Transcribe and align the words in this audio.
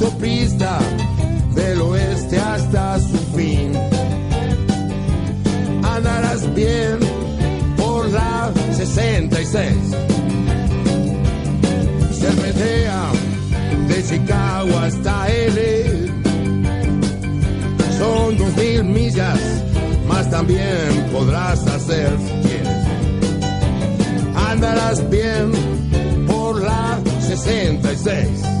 autopista 0.00 0.78
del 1.54 1.80
oeste 1.82 2.38
hasta 2.38 2.98
su 3.00 3.18
fin. 3.36 3.72
Andarás 5.82 6.54
bien 6.54 6.98
por 7.76 8.08
la 8.10 8.50
66. 8.72 9.74
Se 12.12 12.32
metea 12.32 13.10
de 13.88 14.04
Chicago 14.04 14.78
hasta 14.78 15.28
L. 15.28 16.08
Son 17.98 18.38
dos 18.38 18.56
mil 18.56 18.84
millas, 18.84 19.40
más 20.08 20.30
también 20.30 21.08
podrás 21.12 21.66
hacer. 21.66 22.16
Andarás 24.34 25.08
bien 25.10 25.52
por 26.26 26.62
la 26.62 26.98
66. 27.20 28.60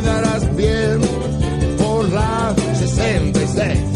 Andarás 0.00 0.56
bien 0.56 0.98
por 1.76 2.08
la 2.10 2.54
66. 2.74 3.89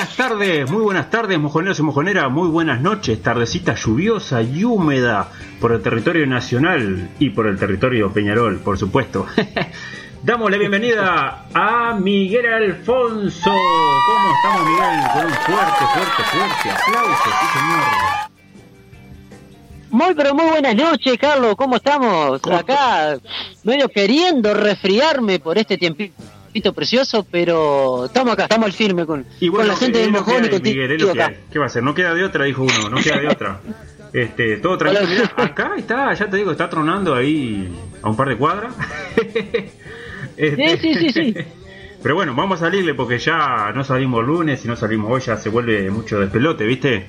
Buenas 0.00 0.16
tardes, 0.16 0.70
muy 0.70 0.82
buenas 0.82 1.10
tardes, 1.10 1.38
mojoneros 1.38 1.78
y 1.78 1.82
mojoneras, 1.82 2.30
muy 2.30 2.48
buenas 2.48 2.80
noches, 2.80 3.22
tardecita 3.22 3.74
lluviosa 3.74 4.40
y 4.40 4.64
húmeda 4.64 5.28
por 5.60 5.72
el 5.72 5.82
territorio 5.82 6.26
nacional 6.26 7.10
y 7.18 7.28
por 7.28 7.46
el 7.46 7.58
territorio 7.58 8.10
Peñarol, 8.10 8.60
por 8.60 8.78
supuesto. 8.78 9.26
Damos 10.22 10.50
la 10.50 10.56
bienvenida 10.56 11.44
a 11.52 11.98
Miguel 12.00 12.46
Alfonso. 12.46 13.50
¿Cómo 13.50 14.34
estamos, 14.36 14.70
Miguel? 14.70 15.00
Con 15.12 15.26
un 15.26 15.32
fuerte, 15.32 15.84
fuerte, 15.92 16.22
fuerte 16.22 16.70
aplauso, 16.70 17.24
sí, 17.24 17.58
señor. 17.58 18.30
Muy 19.90 20.14
pero 20.14 20.34
muy 20.34 20.46
buenas 20.46 20.76
noches, 20.76 21.18
Carlos, 21.18 21.56
¿cómo 21.56 21.76
estamos? 21.76 22.40
¿Cómo 22.40 22.56
Acá 22.56 23.18
medio 23.64 23.86
queriendo 23.90 24.54
resfriarme 24.54 25.40
por 25.40 25.58
este 25.58 25.76
tiempito 25.76 26.14
precioso, 26.74 27.26
pero 27.30 28.06
estamos 28.06 28.32
acá, 28.32 28.44
estamos 28.44 28.66
al 28.66 28.72
firme 28.72 29.06
con, 29.06 29.24
con 29.50 29.68
la 29.68 29.76
gente 29.76 29.98
del 29.98 30.10
mojón 30.10 30.44
y 30.44 30.48
contigo 30.48 30.74
Miguel, 30.76 30.92
es 30.92 31.02
lo 31.02 31.12
que 31.12 31.22
acá. 31.22 31.30
hay. 31.30 31.44
¿Qué 31.52 31.58
va 31.58 31.64
a 31.64 31.68
hacer? 31.68 31.82
No 31.82 31.94
queda 31.94 32.14
de 32.14 32.24
otra, 32.24 32.44
dijo 32.44 32.62
uno, 32.62 32.90
no 32.90 32.96
queda 32.98 33.18
de 33.18 33.28
otra. 33.28 33.60
Este, 34.12 34.56
todo 34.56 34.76
tranquilo. 34.76 35.06
Mirá, 35.08 35.32
acá 35.36 35.70
está, 35.78 36.12
ya 36.14 36.28
te 36.28 36.36
digo, 36.36 36.50
está 36.50 36.68
tronando 36.68 37.14
ahí 37.14 37.72
a 38.02 38.08
un 38.10 38.16
par 38.16 38.28
de 38.28 38.36
cuadras. 38.36 38.74
Este, 40.36 40.78
Sí, 40.78 40.94
sí, 40.94 40.94
sí, 40.94 41.12
sí. 41.12 41.34
Pero 42.02 42.14
bueno, 42.14 42.34
vamos 42.34 42.60
a 42.60 42.64
salirle 42.64 42.94
porque 42.94 43.18
ya 43.18 43.72
no 43.74 43.84
salimos 43.84 44.24
lunes 44.26 44.64
y 44.64 44.68
no 44.68 44.74
salimos 44.74 45.12
hoy, 45.12 45.20
ya 45.20 45.36
se 45.36 45.50
vuelve 45.50 45.90
mucho 45.90 46.18
despelote, 46.18 46.64
¿viste? 46.64 47.06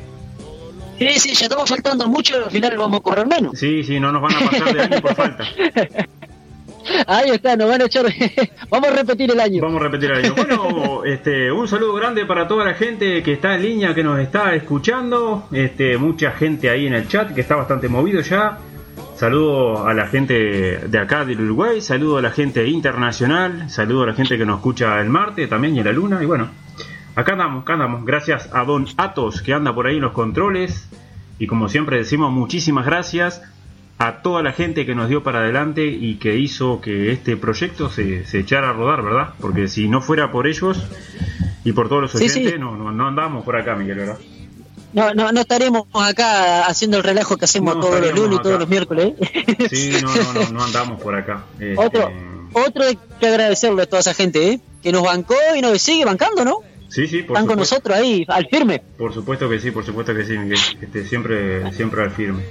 Sí, 0.99 1.07
sí, 1.17 1.33
ya 1.33 1.45
estamos 1.45 1.69
faltando 1.69 2.07
mucho, 2.07 2.35
al 2.45 2.51
final 2.51 2.77
vamos 2.77 2.99
a 2.99 3.03
correr 3.03 3.25
menos. 3.25 3.57
Sí, 3.57 3.83
sí, 3.83 3.99
no 3.99 4.11
nos 4.11 4.21
van 4.21 4.35
a 4.35 4.49
pasar 4.51 4.73
de 4.73 4.81
año 4.81 5.01
por 5.01 5.15
falta. 5.15 5.45
Ahí 7.07 7.29
está, 7.31 7.55
nos 7.55 7.69
van 7.69 7.81
a 7.81 7.85
echar. 7.85 8.05
vamos 8.69 8.89
a 8.89 8.95
repetir 8.95 9.31
el 9.31 9.39
año. 9.39 9.61
Vamos 9.61 9.81
a 9.81 9.83
repetir 9.85 10.11
ahí. 10.11 10.29
Bueno, 10.29 11.03
este, 11.05 11.51
un 11.51 11.67
saludo 11.67 11.93
grande 11.93 12.25
para 12.25 12.47
toda 12.47 12.65
la 12.65 12.73
gente 12.73 13.21
que 13.23 13.33
está 13.33 13.55
en 13.55 13.61
línea, 13.61 13.93
que 13.93 14.03
nos 14.03 14.19
está 14.19 14.55
escuchando. 14.55 15.47
Este, 15.51 15.97
mucha 15.97 16.31
gente 16.31 16.69
ahí 16.69 16.87
en 16.87 16.93
el 16.93 17.07
chat 17.07 17.33
que 17.33 17.41
está 17.41 17.55
bastante 17.55 17.87
movido 17.87 18.21
ya. 18.21 18.57
Saludo 19.15 19.85
a 19.85 19.93
la 19.93 20.07
gente 20.07 20.79
de 20.87 20.97
acá 20.97 21.25
del 21.25 21.41
Uruguay, 21.41 21.79
saludo 21.79 22.17
a 22.17 22.21
la 22.23 22.31
gente 22.31 22.67
internacional, 22.67 23.69
saludo 23.69 24.03
a 24.03 24.07
la 24.07 24.13
gente 24.13 24.35
que 24.35 24.45
nos 24.47 24.57
escucha 24.57 24.99
el 24.99 25.09
martes 25.09 25.47
también 25.47 25.75
y 25.75 25.79
en 25.79 25.85
la 25.85 25.91
luna. 25.91 26.23
Y 26.23 26.25
bueno, 26.25 26.49
acá 27.15 27.33
andamos, 27.33 27.61
acá 27.61 27.73
andamos. 27.73 28.03
Gracias 28.03 28.49
a 28.51 28.63
Don 28.63 28.87
Atos 28.97 29.43
que 29.43 29.53
anda 29.53 29.75
por 29.75 29.85
ahí 29.85 29.97
en 29.97 30.01
los 30.01 30.13
controles. 30.13 30.89
Y 31.37 31.47
como 31.47 31.69
siempre 31.69 31.97
decimos, 31.97 32.31
muchísimas 32.31 32.85
gracias 32.85 33.43
a 34.01 34.23
toda 34.23 34.41
la 34.41 34.51
gente 34.51 34.85
que 34.87 34.95
nos 34.95 35.09
dio 35.09 35.21
para 35.21 35.39
adelante 35.41 35.85
y 35.85 36.15
que 36.15 36.35
hizo 36.35 36.81
que 36.81 37.11
este 37.11 37.37
proyecto 37.37 37.89
se, 37.89 38.25
se 38.25 38.39
echara 38.39 38.71
a 38.71 38.73
rodar, 38.73 39.03
¿verdad? 39.03 39.29
Porque 39.39 39.67
si 39.67 39.87
no 39.87 40.01
fuera 40.01 40.31
por 40.31 40.47
ellos 40.47 40.79
y 41.63 41.71
por 41.73 41.87
todos 41.87 42.01
los 42.01 42.15
oyentes, 42.15 42.53
sí. 42.53 42.59
No, 42.59 42.75
no, 42.75 42.91
no 42.91 43.07
andamos 43.07 43.45
por 43.45 43.55
acá, 43.55 43.75
Miguel, 43.75 43.97
¿verdad? 43.99 44.17
No, 44.93 45.13
no, 45.13 45.31
no 45.31 45.41
estaremos 45.41 45.83
acá 45.93 46.65
haciendo 46.65 46.97
el 46.97 47.03
relajo 47.03 47.37
que 47.37 47.45
hacemos 47.45 47.75
No 47.75 47.81
todos 47.81 48.01
los 48.01 48.13
lunes 48.15 48.39
y 48.39 48.41
todos 48.41 48.59
los 48.59 48.67
miércoles. 48.67 49.13
¿eh? 49.19 49.67
Sí, 49.69 49.91
no, 50.01 50.13
no, 50.15 50.33
no, 50.33 50.49
no 50.51 50.63
andamos 50.63 50.99
por 50.99 51.15
acá. 51.15 51.45
Este, 51.59 51.77
Otro, 51.77 52.11
otro 52.53 52.83
hay 52.83 52.97
que 53.19 53.27
agradecerle 53.27 53.83
a 53.83 53.85
toda 53.85 53.99
esa 53.99 54.15
gente, 54.15 54.47
¿eh? 54.49 54.59
Que 54.81 54.91
nos 54.91 55.03
bancó 55.03 55.35
y 55.55 55.61
nos 55.61 55.79
sigue 55.79 56.05
bancando, 56.05 56.43
¿no? 56.43 56.57
Sí, 56.89 57.07
sí, 57.07 57.21
por 57.21 57.37
Están 57.37 57.45
con 57.45 57.59
nosotros 57.59 57.95
ahí, 57.95 58.25
al 58.27 58.47
firme. 58.47 58.81
por 58.97 59.13
supuesto 59.13 59.47
que 59.47 59.59
sí, 59.59 59.69
por 59.69 59.85
supuesto 59.85 60.13
que 60.15 60.25
sí, 60.25 60.37
Miguel. 60.37 60.59
Este, 60.81 61.05
siempre, 61.05 61.71
siempre 61.71 62.01
al 62.01 62.09
firme. 62.11 62.43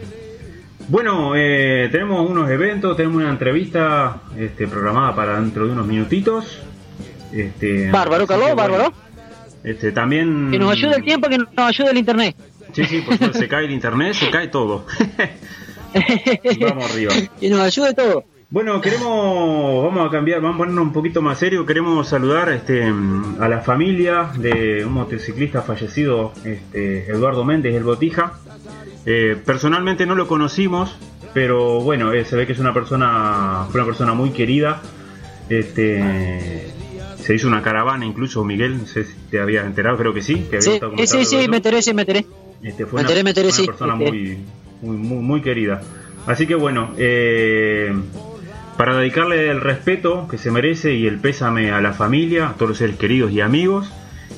Bueno, 0.91 1.37
eh, 1.37 1.89
tenemos 1.93 2.29
unos 2.29 2.51
eventos, 2.51 2.97
tenemos 2.97 3.23
una 3.23 3.31
entrevista 3.31 4.23
este, 4.37 4.67
programada 4.67 5.15
para 5.15 5.41
dentro 5.41 5.65
de 5.65 5.73
unos 5.73 5.87
minutitos. 5.87 6.59
Este, 7.33 7.93
Bárbaro, 7.93 8.27
Carlos, 8.27 8.57
bárbaro. 8.57 8.93
Este, 9.63 9.93
también. 9.93 10.51
Que 10.51 10.59
nos 10.59 10.73
ayude 10.73 10.97
el 10.97 11.05
tiempo, 11.05 11.29
que 11.29 11.39
nos 11.39 11.49
ayude 11.57 11.93
el 11.93 11.99
internet. 11.99 12.35
Sí, 12.73 12.85
sí, 12.87 13.03
por 13.03 13.15
supuesto, 13.15 13.39
se 13.39 13.47
cae 13.47 13.67
el 13.67 13.71
internet, 13.71 14.15
se 14.15 14.31
cae 14.31 14.49
todo. 14.49 14.85
Vamos 16.61 16.91
arriba. 16.91 17.15
que 17.39 17.51
nos 17.51 17.61
ayude 17.61 17.95
todo. 17.95 18.25
Bueno, 18.51 18.81
queremos, 18.81 19.85
vamos 19.85 20.09
a 20.09 20.11
cambiar, 20.11 20.41
vamos 20.41 20.57
a 20.57 20.59
ponernos 20.59 20.87
un 20.87 20.93
poquito 20.93 21.23
más 21.23 21.39
serio. 21.39 21.65
Queremos 21.65 22.09
saludar 22.09 22.49
este, 22.49 22.83
a 22.83 23.49
la 23.49 23.61
familia 23.61 24.33
de 24.37 24.85
un 24.85 24.95
motociclista 24.95 25.63
fallecido, 25.63 26.33
este, 26.45 27.09
Eduardo 27.09 27.45
Méndez, 27.45 27.77
el 27.77 27.85
Botija. 27.85 28.41
Eh, 29.07 29.37
personalmente 29.45 30.07
no 30.07 30.15
lo 30.15 30.27
conocimos, 30.29 30.95
pero 31.35 31.81
bueno, 31.81 32.13
eh, 32.13 32.25
se 32.25 32.37
ve 32.37 32.47
que 32.47 32.53
es 32.53 32.59
una 32.59 32.75
persona, 32.75 33.67
fue 33.71 33.81
una 33.81 33.87
persona 33.87 34.15
muy 34.15 34.31
querida. 34.31 34.83
Este, 35.49 36.71
se 37.17 37.35
hizo 37.35 37.49
una 37.49 37.63
caravana 37.63 38.05
incluso, 38.07 38.45
Miguel, 38.45 38.79
no 38.79 38.87
sé 38.87 39.05
si 39.05 39.15
te 39.31 39.41
habías 39.41 39.67
enterado, 39.67 39.97
creo 39.97 40.15
que 40.15 40.23
sí. 40.23 40.35
Que 40.51 40.57
había 40.57 40.61
Sí, 40.63 40.71
estado 40.73 40.93
sí, 41.07 41.25
sí, 41.25 41.49
me 41.49 41.57
enteré, 41.57 41.83
sí, 41.83 41.93
me 41.95 42.03
enteré. 42.03 42.27
Este, 42.63 42.87
fue 42.87 42.99
Me 42.99 43.01
una, 43.01 43.01
enteré, 43.03 43.25
me 43.25 43.31
enteré, 43.31 43.47
una 43.49 43.57
sí. 43.57 43.67
persona 43.67 43.95
muy, 43.95 44.39
muy, 44.83 44.97
muy, 44.97 45.19
muy 45.19 45.41
querida. 45.43 45.81
Así 46.27 46.47
que 46.47 46.55
bueno, 46.55 46.91
eh, 46.99 47.93
para 48.77 48.97
dedicarle 48.97 49.51
el 49.51 49.61
respeto 49.61 50.29
que 50.31 50.39
se 50.39 50.51
merece 50.51 50.95
y 50.95 51.07
el 51.07 51.19
pésame 51.19 51.73
a 51.73 51.81
la 51.81 51.93
familia, 51.93 52.51
a 52.51 52.53
todos 52.55 52.69
los 52.71 52.79
seres 52.79 52.97
queridos 52.97 53.33
y 53.33 53.41
amigos, 53.41 53.91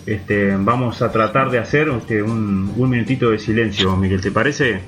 este, 0.06 0.56
vamos 0.58 1.00
a 1.02 1.10
tratar 1.12 1.50
de 1.50 1.58
hacer 1.58 1.88
este, 1.88 2.22
un, 2.22 2.72
un 2.76 2.90
minutito 2.90 3.30
de 3.30 3.38
silencio, 3.38 3.96
Miguel, 3.96 4.20
¿te 4.20 4.30
parece? 4.30 4.80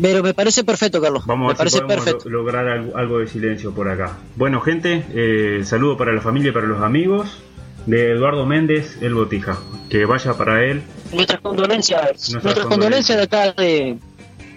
Pero 0.00 0.22
me 0.24 0.34
parece 0.34 0.64
perfecto, 0.64 1.00
Carlos. 1.00 1.24
Vamos 1.26 1.46
me 1.46 1.52
a 1.54 1.56
ver 1.62 1.70
si 1.70 1.76
parece 1.78 1.80
podemos 1.82 2.04
perfecto. 2.04 2.28
lo- 2.28 2.38
lograr 2.38 2.66
algo, 2.68 2.96
algo 2.96 3.18
de 3.20 3.28
silencio 3.28 3.72
por 3.72 3.88
acá. 3.88 4.18
Bueno, 4.34 4.60
gente, 4.60 5.04
eh, 5.14 5.60
saludo 5.64 5.96
para 5.96 6.12
la 6.12 6.20
familia 6.20 6.48
y 6.50 6.52
para 6.52 6.66
los 6.66 6.82
amigos 6.82 7.40
de 7.86 8.10
Eduardo 8.10 8.44
Méndez, 8.44 8.98
el 9.02 9.14
Botija. 9.14 9.56
Que 9.90 10.04
vaya 10.06 10.34
para 10.34 10.64
él 10.64 10.82
Nuestras 11.12 11.40
condolencias, 11.40 12.02
Nuestras 12.02 12.42
nuestras 12.44 12.66
condolencias 12.66 13.18
de 13.18 13.24
acá 13.24 13.52
de, 13.52 13.96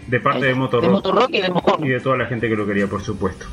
de 0.07 0.19
parte 0.19 0.45
de 0.47 0.55
Motor 0.55 0.81
de 0.81 0.89
Motorrock 0.89 1.29
y 1.29 1.41
de 1.41 1.51
y 1.83 1.89
de 1.89 1.99
toda 1.99 2.17
la 2.17 2.25
gente 2.25 2.49
que 2.49 2.55
lo 2.55 2.65
quería, 2.65 2.87
por 2.87 3.03
supuesto. 3.03 3.45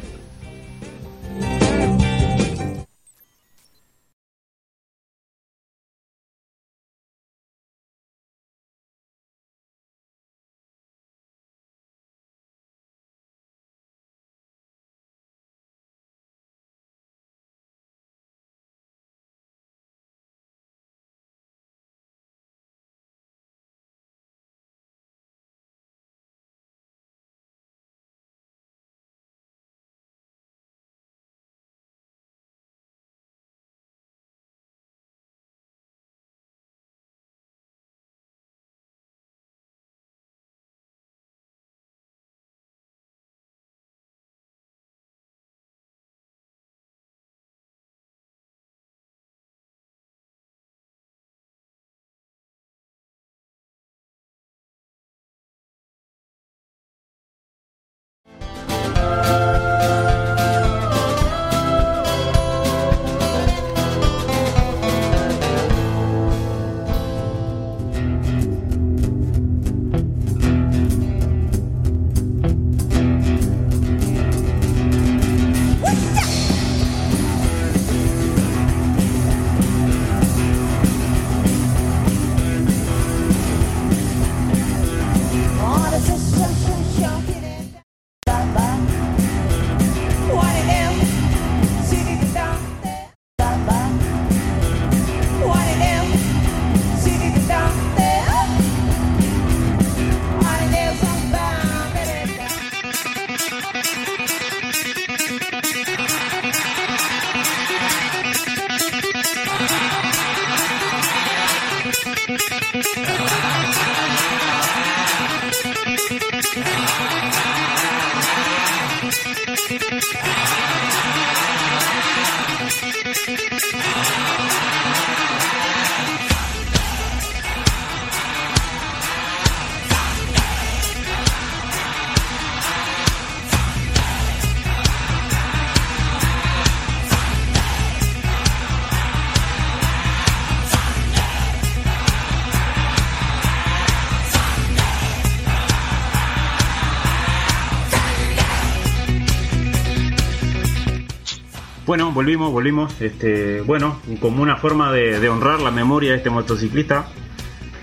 Bueno, 151.95 152.11
volvimos, 152.11 152.51
volvimos. 152.51 153.01
Este, 153.01 153.61
bueno, 153.61 154.01
como 154.19 154.43
una 154.43 154.57
forma 154.57 154.91
de, 154.91 155.29
honrar 155.29 155.61
la 155.61 155.71
memoria 155.71 156.11
de 156.11 156.17
este 156.17 156.29
motociclista 156.29 157.07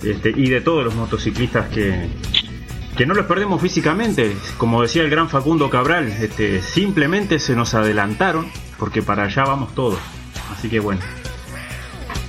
este, 0.04 0.34
y 0.36 0.50
de 0.50 0.60
todos 0.60 0.84
los 0.84 0.96
motociclistas 0.96 1.70
que, 1.70 2.10
que 2.98 3.06
no 3.06 3.14
los 3.14 3.26
perdemos 3.26 3.62
físicamente. 3.62 4.36
Como 4.58 4.82
decía 4.82 5.04
el 5.04 5.10
gran 5.10 5.30
Facundo 5.30 5.70
Cabral, 5.70 6.10
este, 6.10 6.62
simplemente 6.62 7.40
se 7.40 7.56
nos 7.56 7.74
adelantaron 7.74 8.52
porque 8.78 9.02
para 9.02 9.24
allá 9.24 9.46
vamos 9.46 9.74
todos. 9.74 10.00
Así 10.52 10.68
que 10.68 10.82
bueno. 10.82 11.00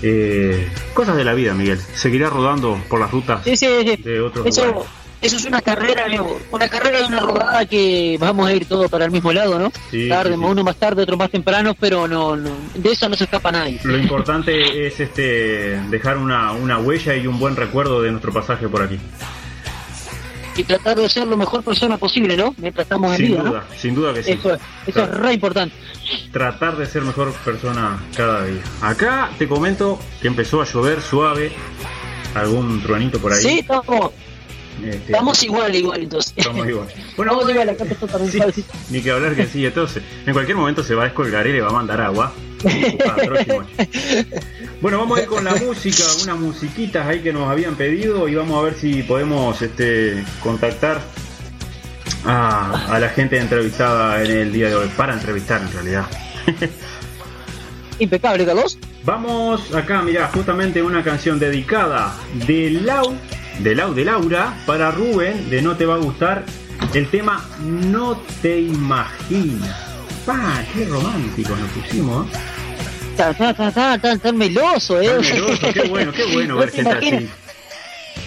Eh, 0.03 0.71
cosas 0.95 1.17
de 1.17 1.25
la 1.25 1.35
vida, 1.35 1.53
Miguel. 1.53 1.81
Seguirá 1.81 2.31
rodando 2.31 2.81
por 2.89 3.01
las 3.01 3.11
rutas 3.11 3.45
de 3.45 4.21
otros 4.21 4.47
lugares 4.47 4.87
eso 5.23 5.37
es 5.37 5.45
una 5.45 5.61
carrera, 5.61 6.07
una 6.51 6.69
carrera 6.69 6.99
de 6.99 7.07
una 7.07 7.21
rodada 7.21 7.65
que 7.65 8.17
vamos 8.19 8.49
a 8.49 8.53
ir 8.53 8.67
todos 8.67 8.91
para 8.91 9.05
el 9.05 9.13
mismo 9.13 9.33
lado, 9.33 9.57
¿no? 9.59 9.71
tarde, 10.09 10.37
uno 10.37 10.65
más 10.65 10.77
tarde, 10.77 11.03
otro 11.03 11.17
más 11.17 11.31
temprano, 11.31 11.75
pero 11.79 12.09
no, 12.09 12.37
de 12.37 12.91
eso 12.91 13.09
no 13.09 13.15
se 13.15 13.25
escapa 13.25 13.53
nadie. 13.53 13.81
Lo 13.85 13.97
importante 13.97 14.87
es 14.87 14.99
este 14.99 15.81
dejar 15.91 16.19
una, 16.19 16.53
una 16.53 16.79
huella 16.79 17.15
y 17.15 17.29
un 17.29 17.39
buen 17.39 17.55
recuerdo 17.55 18.03
de 18.03 18.11
nuestro 18.11 18.33
pasaje 18.33 18.69
por 18.69 18.83
aquí. 18.83 18.99
Y 20.57 20.65
tratar 20.65 20.99
de 20.99 21.09
ser 21.09 21.27
lo 21.27 21.37
mejor 21.37 21.63
persona 21.63 21.97
posible, 21.97 22.37
¿no? 22.37 22.55
Mientras 22.59 22.85
estamos 22.85 23.19
en 23.19 23.27
vida, 23.27 23.43
duda, 23.43 23.65
Sin 23.77 23.95
duda 23.95 24.13
que 24.13 24.23
sí. 24.23 24.33
Eso, 24.33 24.59
eso 24.87 25.03
es 25.05 25.11
re 25.11 25.33
importante. 25.33 25.75
Tratar 26.31 26.77
de 26.77 26.85
ser 26.85 27.03
mejor 27.03 27.33
persona 27.33 28.03
cada 28.15 28.45
día. 28.45 28.61
Acá 28.83 29.31
te 29.39 29.49
comento 29.49 29.99
que 30.21 30.29
empezó 30.29 30.61
a 30.61 30.67
llover 30.67 31.01
suave, 31.01 31.53
algún 32.35 32.83
truanito 32.83 33.19
por 33.19 33.33
ahí. 33.33 33.41
Sí, 33.41 33.59
estamos, 33.61 34.13
este, 34.85 35.13
Estamos 35.13 35.43
igual, 35.43 35.75
igual, 35.75 36.03
entonces. 36.03 36.33
Estamos 36.37 36.69
igual. 36.69 36.89
Bueno, 37.17 37.33
Vamos 37.37 37.51
igual, 37.51 37.69
acá 37.69 37.85
sí, 38.31 38.65
Ni 38.91 39.03
que 39.03 39.11
hablar 39.11 39.35
que 39.37 39.47
sí, 39.47 39.65
entonces. 39.67 40.03
En 40.27 40.33
cualquier 40.33 40.57
momento 40.57 40.83
se 40.83 40.95
va 40.95 41.03
a 41.03 41.07
descolgar 41.07 41.47
y 41.47 41.53
le 41.53 41.61
va 41.61 41.69
a 41.69 41.73
mandar 41.73 42.01
agua. 42.01 42.33
bueno, 44.81 44.99
vamos 44.99 45.19
a 45.19 45.23
ir 45.23 45.29
con 45.29 45.45
la 45.45 45.55
música, 45.57 46.05
unas 46.23 46.39
musiquitas 46.39 47.07
ahí 47.07 47.21
que 47.21 47.33
nos 47.33 47.49
habían 47.51 47.75
pedido 47.75 48.29
y 48.29 48.35
vamos 48.37 48.59
a 48.61 48.63
ver 48.63 48.75
si 48.75 49.03
podemos 49.03 49.61
este, 49.61 50.25
contactar 50.43 51.01
a, 52.25 52.95
a 52.95 52.99
la 53.01 53.09
gente 53.09 53.39
entrevistada 53.39 54.23
en 54.23 54.31
el 54.31 54.53
día 54.53 54.69
de 54.69 54.77
hoy, 54.77 54.89
para 54.97 55.13
entrevistar 55.15 55.61
en 55.61 55.73
realidad. 55.73 56.07
Impecable, 57.99 58.47
Carlos. 58.47 58.79
Vamos 59.05 59.75
acá, 59.75 60.03
mira, 60.03 60.29
justamente 60.29 60.83
una 60.83 61.03
canción 61.03 61.39
dedicada 61.39 62.15
de 62.47 62.71
Lau 62.71 63.17
de 63.59 63.75
Lau 63.75 63.95
de 63.95 64.05
Laura 64.05 64.57
para 64.67 64.91
Rubén 64.91 65.51
de 65.51 65.63
No 65.63 65.77
Te 65.77 65.87
Va 65.87 65.95
a 65.95 65.99
Gustar 65.99 66.45
el 66.95 67.09
tema 67.09 67.49
No 67.61 68.21
Te 68.43 68.61
Imaginas. 68.61 69.93
¡Pah! 70.27 70.65
¡Qué 70.75 70.85
romántico 70.85 71.57
nos 71.57 71.71
pusimos! 71.71 72.27
Tan, 73.17 74.19
tan, 74.21 74.37
meloso, 74.37 75.01
¿eh? 75.01 75.09
Tan 75.09 75.21
meloso, 75.21 75.73
qué 75.73 75.83
bueno, 75.89 76.13
qué 76.13 76.25
bueno 76.33 76.57
ver 76.57 76.71
gente 76.71 76.91
así. 76.91 77.29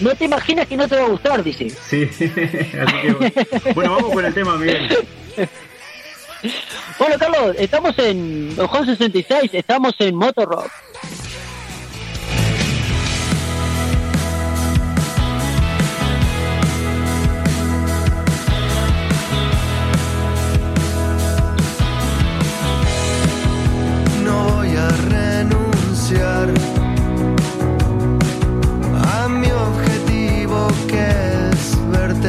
No 0.00 0.14
te 0.14 0.24
imaginas 0.26 0.66
que 0.66 0.76
no 0.76 0.88
te 0.88 0.96
va 0.96 1.04
a 1.04 1.08
gustar, 1.08 1.42
dice. 1.42 1.70
Sí, 1.70 2.04
así 2.12 2.28
que 2.30 3.12
bueno. 3.12 3.34
bueno, 3.74 3.96
vamos 3.96 4.12
con 4.12 4.24
el 4.24 4.34
tema, 4.34 4.56
Miguel. 4.56 5.06
Bueno, 6.98 7.16
Carlos, 7.18 7.56
estamos 7.58 7.98
en 7.98 8.54
Ojo 8.58 8.84
66, 8.84 9.50
estamos 9.52 9.94
en 9.98 10.14
Motor 10.14 10.70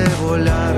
Espaldas 0.04 0.77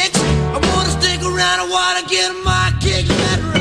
Nix, 0.00 0.18
I 0.18 0.58
wanna 0.68 0.90
stick 0.98 1.20
around, 1.20 1.60
I 1.60 1.68
wanna 1.68 2.08
get 2.08 2.32
my 2.42 2.72
kicks. 2.80 3.08
Let's 3.08 3.59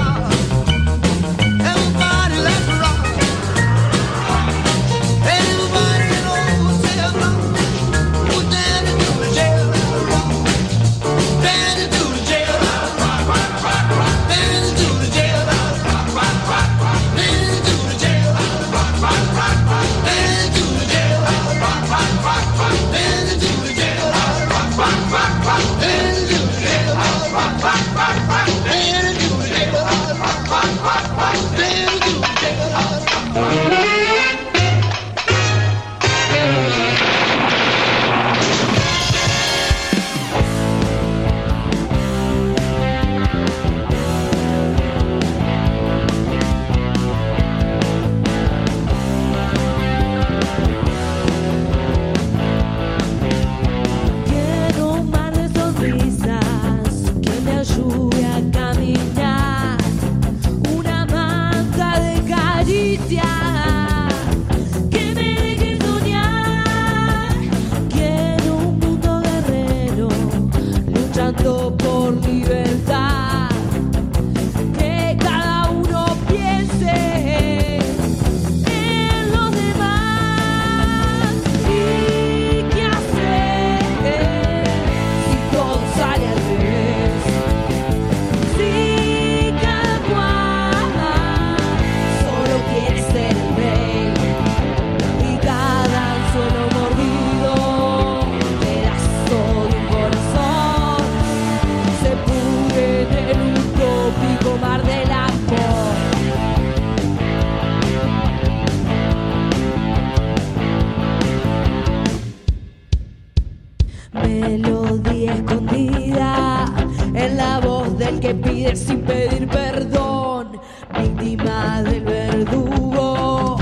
del 118.09 118.19
que 118.19 118.33
pide 118.33 118.75
sin 118.75 119.01
pedir 119.01 119.47
perdón, 119.47 120.59
víctima 120.99 121.83
del 121.83 122.03
verdugo 122.03 123.57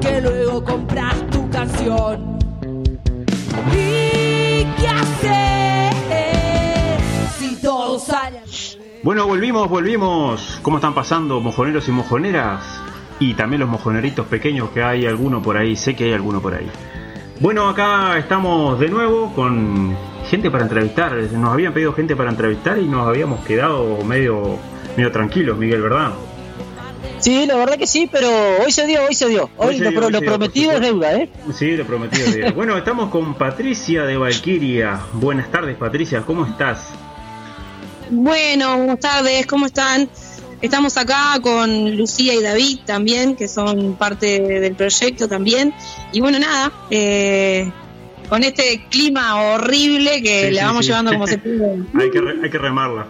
que 0.00 0.20
luego 0.22 0.64
compras 0.64 1.14
tu 1.30 1.50
canción. 1.50 2.38
¿Y 3.70 4.64
qué 4.80 4.88
hacer 4.88 5.92
si 7.38 7.56
todo 7.60 7.98
sale? 7.98 8.40
Bueno, 9.02 9.26
volvimos, 9.26 9.68
volvimos. 9.68 10.58
¿Cómo 10.62 10.78
están 10.78 10.94
pasando 10.94 11.40
mojoneros 11.40 11.86
y 11.88 11.92
mojoneras? 11.92 12.64
Y 13.20 13.34
también 13.34 13.60
los 13.60 13.68
mojoneritos 13.68 14.26
pequeños 14.26 14.70
que 14.70 14.82
hay 14.82 15.04
alguno 15.04 15.42
por 15.42 15.58
ahí, 15.58 15.76
sé 15.76 15.94
que 15.94 16.04
hay 16.04 16.14
alguno 16.14 16.40
por 16.40 16.54
ahí. 16.54 16.70
Bueno, 17.40 17.68
acá 17.68 18.16
estamos 18.16 18.80
de 18.80 18.88
nuevo 18.88 19.34
con 19.34 19.94
gente 20.32 20.50
para 20.50 20.64
entrevistar. 20.64 21.12
Nos 21.14 21.52
habían 21.52 21.74
pedido 21.74 21.92
gente 21.92 22.16
para 22.16 22.30
entrevistar 22.30 22.78
y 22.78 22.86
nos 22.88 23.06
habíamos 23.06 23.44
quedado 23.44 23.98
medio, 24.02 24.56
medio 24.96 25.12
tranquilos, 25.12 25.58
Miguel, 25.58 25.82
¿verdad? 25.82 26.12
Sí, 27.18 27.44
la 27.46 27.54
verdad 27.56 27.76
que 27.76 27.86
sí, 27.86 28.08
pero 28.10 28.28
hoy 28.64 28.72
se 28.72 28.86
dio, 28.86 29.04
hoy 29.04 29.14
se 29.14 29.28
dio. 29.28 29.50
Hoy, 29.58 29.68
Hoy 29.68 29.78
se 29.78 29.84
lo, 29.84 29.90
dio, 29.90 29.98
pro- 29.98 30.06
hoy 30.06 30.12
lo 30.12 30.18
se 30.18 30.24
dio, 30.24 30.30
por 30.32 30.38
prometido 30.38 30.72
es 30.72 30.80
deuda, 30.80 31.14
¿eh? 31.16 31.28
Sí, 31.52 31.76
lo 31.76 31.84
prometido. 31.86 32.24
es 32.26 32.34
deuda. 32.34 32.50
bueno, 32.56 32.78
estamos 32.78 33.10
con 33.10 33.34
Patricia 33.34 34.04
de 34.04 34.16
Valquiria. 34.16 34.98
Buenas 35.12 35.50
tardes, 35.50 35.76
Patricia, 35.76 36.22
¿cómo 36.22 36.46
estás? 36.46 36.88
Bueno, 38.10 38.78
buenas 38.78 39.00
tardes, 39.00 39.46
¿cómo 39.46 39.66
están? 39.66 40.08
Estamos 40.62 40.96
acá 40.96 41.38
con 41.42 41.94
Lucía 41.94 42.32
y 42.34 42.42
David 42.42 42.78
también, 42.86 43.36
que 43.36 43.48
son 43.48 43.96
parte 43.96 44.40
del 44.40 44.74
proyecto 44.76 45.28
también. 45.28 45.74
Y 46.12 46.20
bueno, 46.20 46.38
nada, 46.38 46.72
eh, 46.90 47.70
con 48.32 48.42
este 48.44 48.82
clima 48.88 49.36
horrible 49.42 50.22
que 50.22 50.48
Sí, 50.48 50.54
la 50.54 50.64
vamos 50.64 50.86
sí. 50.86 50.90
llevando 50.90 51.12
como 51.12 51.26
se 51.26 51.36
puede. 51.38 51.82
Hay 52.00 52.10
que, 52.10 52.18
re- 52.18 52.38
hay 52.42 52.48
que 52.48 52.56
remarla. 52.56 53.06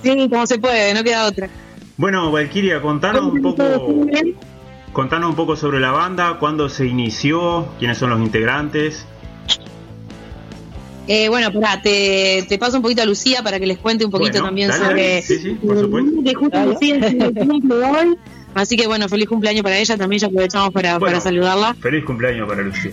Sí, 0.00 0.28
como 0.30 0.46
se 0.46 0.58
puede, 0.60 0.94
no 0.94 1.02
queda 1.02 1.26
otra. 1.26 1.48
Bueno, 1.96 2.30
Valquiria, 2.30 2.80
contanos 2.80 3.22
un 3.32 3.42
poco, 3.42 4.06
contanos 4.92 5.30
un 5.30 5.34
poco 5.34 5.56
sobre 5.56 5.80
la 5.80 5.90
banda, 5.90 6.36
cuándo 6.38 6.68
se 6.68 6.86
inició, 6.86 7.66
quiénes 7.80 7.98
son 7.98 8.10
los 8.10 8.20
integrantes. 8.20 9.06
Eh, 11.08 11.28
bueno, 11.28 11.52
pará, 11.52 11.82
te, 11.82 12.46
te 12.48 12.56
paso 12.58 12.76
un 12.76 12.82
poquito 12.82 13.02
a 13.02 13.06
Lucía 13.06 13.42
para 13.42 13.58
que 13.58 13.66
les 13.66 13.78
cuente 13.78 14.04
un 14.04 14.12
poquito 14.12 14.34
Bueno, 14.34 14.46
también 14.46 14.68
dale, 14.68 14.84
sobre... 14.84 15.02
dale. 15.08 15.22
Sí, 15.22 15.38
sí, 15.40 15.50
por 15.66 15.80
supuesto. 15.80 16.12
Que 16.24 16.34
justo. 16.34 16.64
Lucía 16.64 17.00
cumple 17.00 17.74
hoy. 17.84 18.16
Así 18.54 18.76
que 18.76 18.86
bueno, 18.86 19.08
feliz 19.08 19.28
cumpleaños 19.28 19.62
para 19.62 19.76
ella, 19.76 19.96
también 19.96 20.20
ya 20.20 20.26
aprovechamos 20.28 20.70
para, 20.72 20.98
Bueno. 20.98 21.06
para 21.06 21.20
saludarla. 21.20 21.74
Feliz 21.80 22.04
cumpleaños 22.04 22.48
para 22.48 22.62
Lucía. 22.62 22.92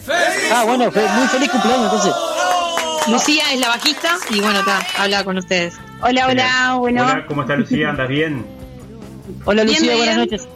Ah, 0.54 0.64
bueno, 0.66 0.92
fe- 0.92 1.08
muy 1.16 1.28
feliz 1.28 1.50
cumpleaños 1.50 1.84
entonces. 1.86 2.14
Lucía 3.08 3.44
es 3.54 3.60
la 3.60 3.68
bajista 3.70 4.16
y 4.32 4.40
bueno, 4.42 4.60
acá, 4.60 4.80
habla 4.98 5.24
con 5.24 5.38
ustedes. 5.38 5.76
Hola, 6.02 6.28
hola, 6.28 6.76
bueno. 6.80 7.04
Hola, 7.04 7.26
¿cómo 7.28 7.42
está 7.42 7.56
Lucía? 7.56 7.90
¿Andas 7.90 8.10
bien? 8.10 8.46
Hola 9.46 9.64
Lucía, 9.64 9.82
bien. 9.82 9.98
buenas 9.98 10.18
noches. 10.18 10.48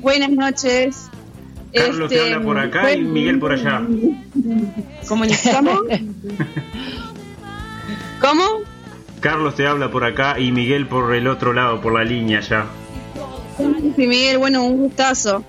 Buenas 0.00 0.30
noches. 0.30 1.08
Carlos 1.74 2.08
te 2.10 2.16
Este, 2.16 2.34
habla 2.34 2.44
por 2.44 2.58
acá 2.58 2.92
y 2.92 2.96
bueno, 2.96 3.10
Miguel 3.12 3.38
por 3.38 3.52
allá. 3.52 3.80
¿Cómo? 5.08 5.24
¿Cómo? 8.20 8.44
Carlos 9.20 9.54
te 9.54 9.66
habla 9.66 9.90
por 9.90 10.04
acá 10.04 10.38
y 10.38 10.52
Miguel 10.52 10.86
por 10.86 11.14
el 11.14 11.26
otro 11.28 11.52
lado, 11.52 11.80
por 11.80 11.92
la 11.94 12.04
línea 12.04 12.40
ya. 12.40 12.66
Sí, 13.56 14.06
Miguel, 14.06 14.38
bueno, 14.38 14.64
un 14.64 14.78
gustazo. 14.78 15.44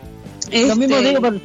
Lo 0.51 0.75
mismo 0.75 0.95
Este, 0.97 1.09
digo 1.09 1.21
por- 1.21 1.39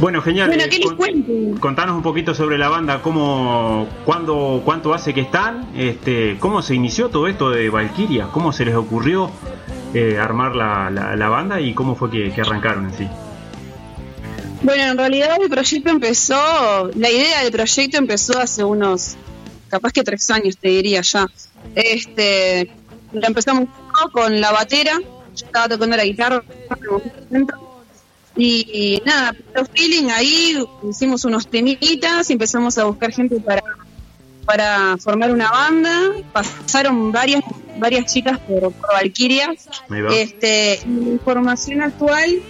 Bueno, 0.00 0.22
genial. 0.22 0.48
Bueno, 0.48 0.64
eh, 0.64 0.68
¿qué 0.70 0.78
les 0.78 0.92
cuento? 0.92 1.60
Contanos 1.60 1.94
un 1.94 2.02
poquito 2.02 2.34
sobre 2.34 2.56
la 2.56 2.68
banda, 2.70 3.02
cómo, 3.02 3.86
cuándo, 4.06 4.62
cuánto 4.64 4.94
hace 4.94 5.12
que 5.12 5.20
están, 5.20 5.68
este, 5.76 6.38
cómo 6.40 6.62
se 6.62 6.74
inició 6.74 7.10
todo 7.10 7.28
esto 7.28 7.50
de 7.50 7.68
Valkyria, 7.68 8.28
cómo 8.32 8.52
se 8.52 8.64
les 8.64 8.74
ocurrió 8.74 9.30
eh, 9.92 10.16
armar 10.18 10.56
la, 10.56 10.88
la- 10.90 11.16
la 11.16 11.28
banda 11.28 11.60
y 11.60 11.74
cómo 11.74 11.96
fue 11.96 12.10
que, 12.10 12.32
que 12.32 12.40
arrancaron 12.40 12.86
en 12.86 12.94
sí. 12.94 13.08
Bueno, 14.62 14.84
en 14.84 14.96
realidad 14.98 15.36
el 15.42 15.50
proyecto 15.50 15.90
empezó, 15.90 16.90
la 16.94 17.10
idea 17.10 17.42
del 17.42 17.52
proyecto 17.52 17.98
empezó 17.98 18.38
hace 18.38 18.64
unos, 18.64 19.16
capaz 19.68 19.92
que 19.92 20.02
tres 20.02 20.30
años, 20.30 20.56
te 20.56 20.68
diría 20.68 21.02
ya. 21.02 21.26
Este, 21.74 22.70
empezamos 23.12 23.68
con 24.12 24.40
la 24.40 24.52
batera, 24.52 24.98
yo 25.34 25.46
estaba 25.46 25.68
tocando 25.68 25.96
la 25.96 26.04
guitarra 26.04 26.42
y, 28.36 29.02
nada, 29.04 29.34
pero 29.52 29.66
feeling 29.66 30.08
ahí, 30.10 30.56
hicimos 30.88 31.24
unos 31.24 31.48
temitas 31.48 32.30
y 32.30 32.34
empezamos 32.34 32.78
a 32.78 32.84
buscar 32.84 33.12
gente 33.12 33.36
para, 33.40 33.62
para 34.46 34.96
formar 34.98 35.32
una 35.32 35.50
banda. 35.50 36.12
Pasaron 36.32 37.12
varias 37.12 37.42
varias 37.78 38.12
chicas 38.12 38.38
por, 38.40 38.72
por 38.72 38.92
Valkyria. 38.92 39.52
Este, 40.12 40.80
mi 40.86 41.18
formación 41.18 41.82
actual 41.82 42.40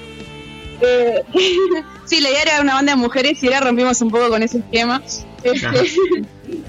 eh, 0.83 1.23
sí, 2.05 2.21
la 2.21 2.31
idea 2.31 2.43
era 2.43 2.61
una 2.63 2.75
banda 2.75 2.93
de 2.93 2.97
mujeres 2.97 3.43
y 3.43 3.47
ahora 3.47 3.61
rompimos 3.61 4.01
un 4.01 4.11
poco 4.11 4.29
con 4.29 4.43
ese 4.43 4.59
esquema. 4.59 5.03
Este. 5.43 5.69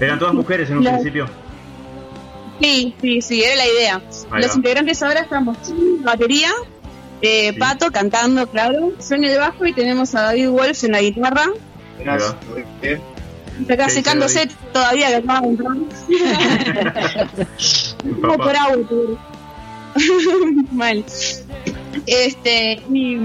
Eran 0.00 0.18
todas 0.18 0.34
mujeres 0.34 0.70
en 0.70 0.78
un 0.78 0.84
La- 0.84 0.92
principio. 0.92 1.28
Sí, 2.62 2.94
sí, 3.00 3.20
sí, 3.22 3.42
era 3.42 3.56
la 3.56 3.66
idea. 3.66 4.02
Ahí 4.30 4.42
Los 4.42 4.52
va. 4.52 4.56
integrantes 4.56 5.02
ahora 5.02 5.20
estamos 5.20 5.56
batería, 6.00 6.50
eh, 7.20 7.50
Sí. 7.52 7.58
Pato 7.58 7.90
cantando, 7.92 8.46
claro, 8.48 8.92
en 9.10 9.24
el 9.24 9.38
bajo 9.38 9.66
y 9.66 9.72
tenemos 9.72 10.14
a 10.14 10.22
David 10.22 10.48
Wolf 10.50 10.84
en 10.84 10.92
la 10.92 11.00
guitarra. 11.00 11.46
Está 11.98 12.14
acá 12.14 12.26
¿Qué 12.80 13.74
dice 13.76 13.90
secándose 13.90 14.48
todavía 14.72 15.08
que 15.08 15.14
acaba 15.16 15.40
de 15.42 15.48
entrar. 15.48 15.76
Como 18.20 18.36
por. 18.38 18.56
Mal. 20.72 21.04
Este, 22.06 22.82
y, 22.90 23.18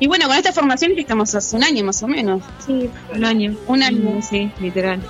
y 0.00 0.06
bueno, 0.06 0.28
con 0.28 0.36
esta 0.36 0.52
formación 0.52 0.94
que 0.94 1.00
estamos 1.00 1.34
hace 1.34 1.56
un 1.56 1.64
año 1.64 1.82
más 1.84 2.02
o 2.02 2.08
menos. 2.08 2.42
Sí, 2.66 2.90
Un 3.14 3.24
año. 3.24 3.56
un 3.66 3.82
año. 3.82 4.20
Sí, 4.22 4.50
literal. 4.60 5.00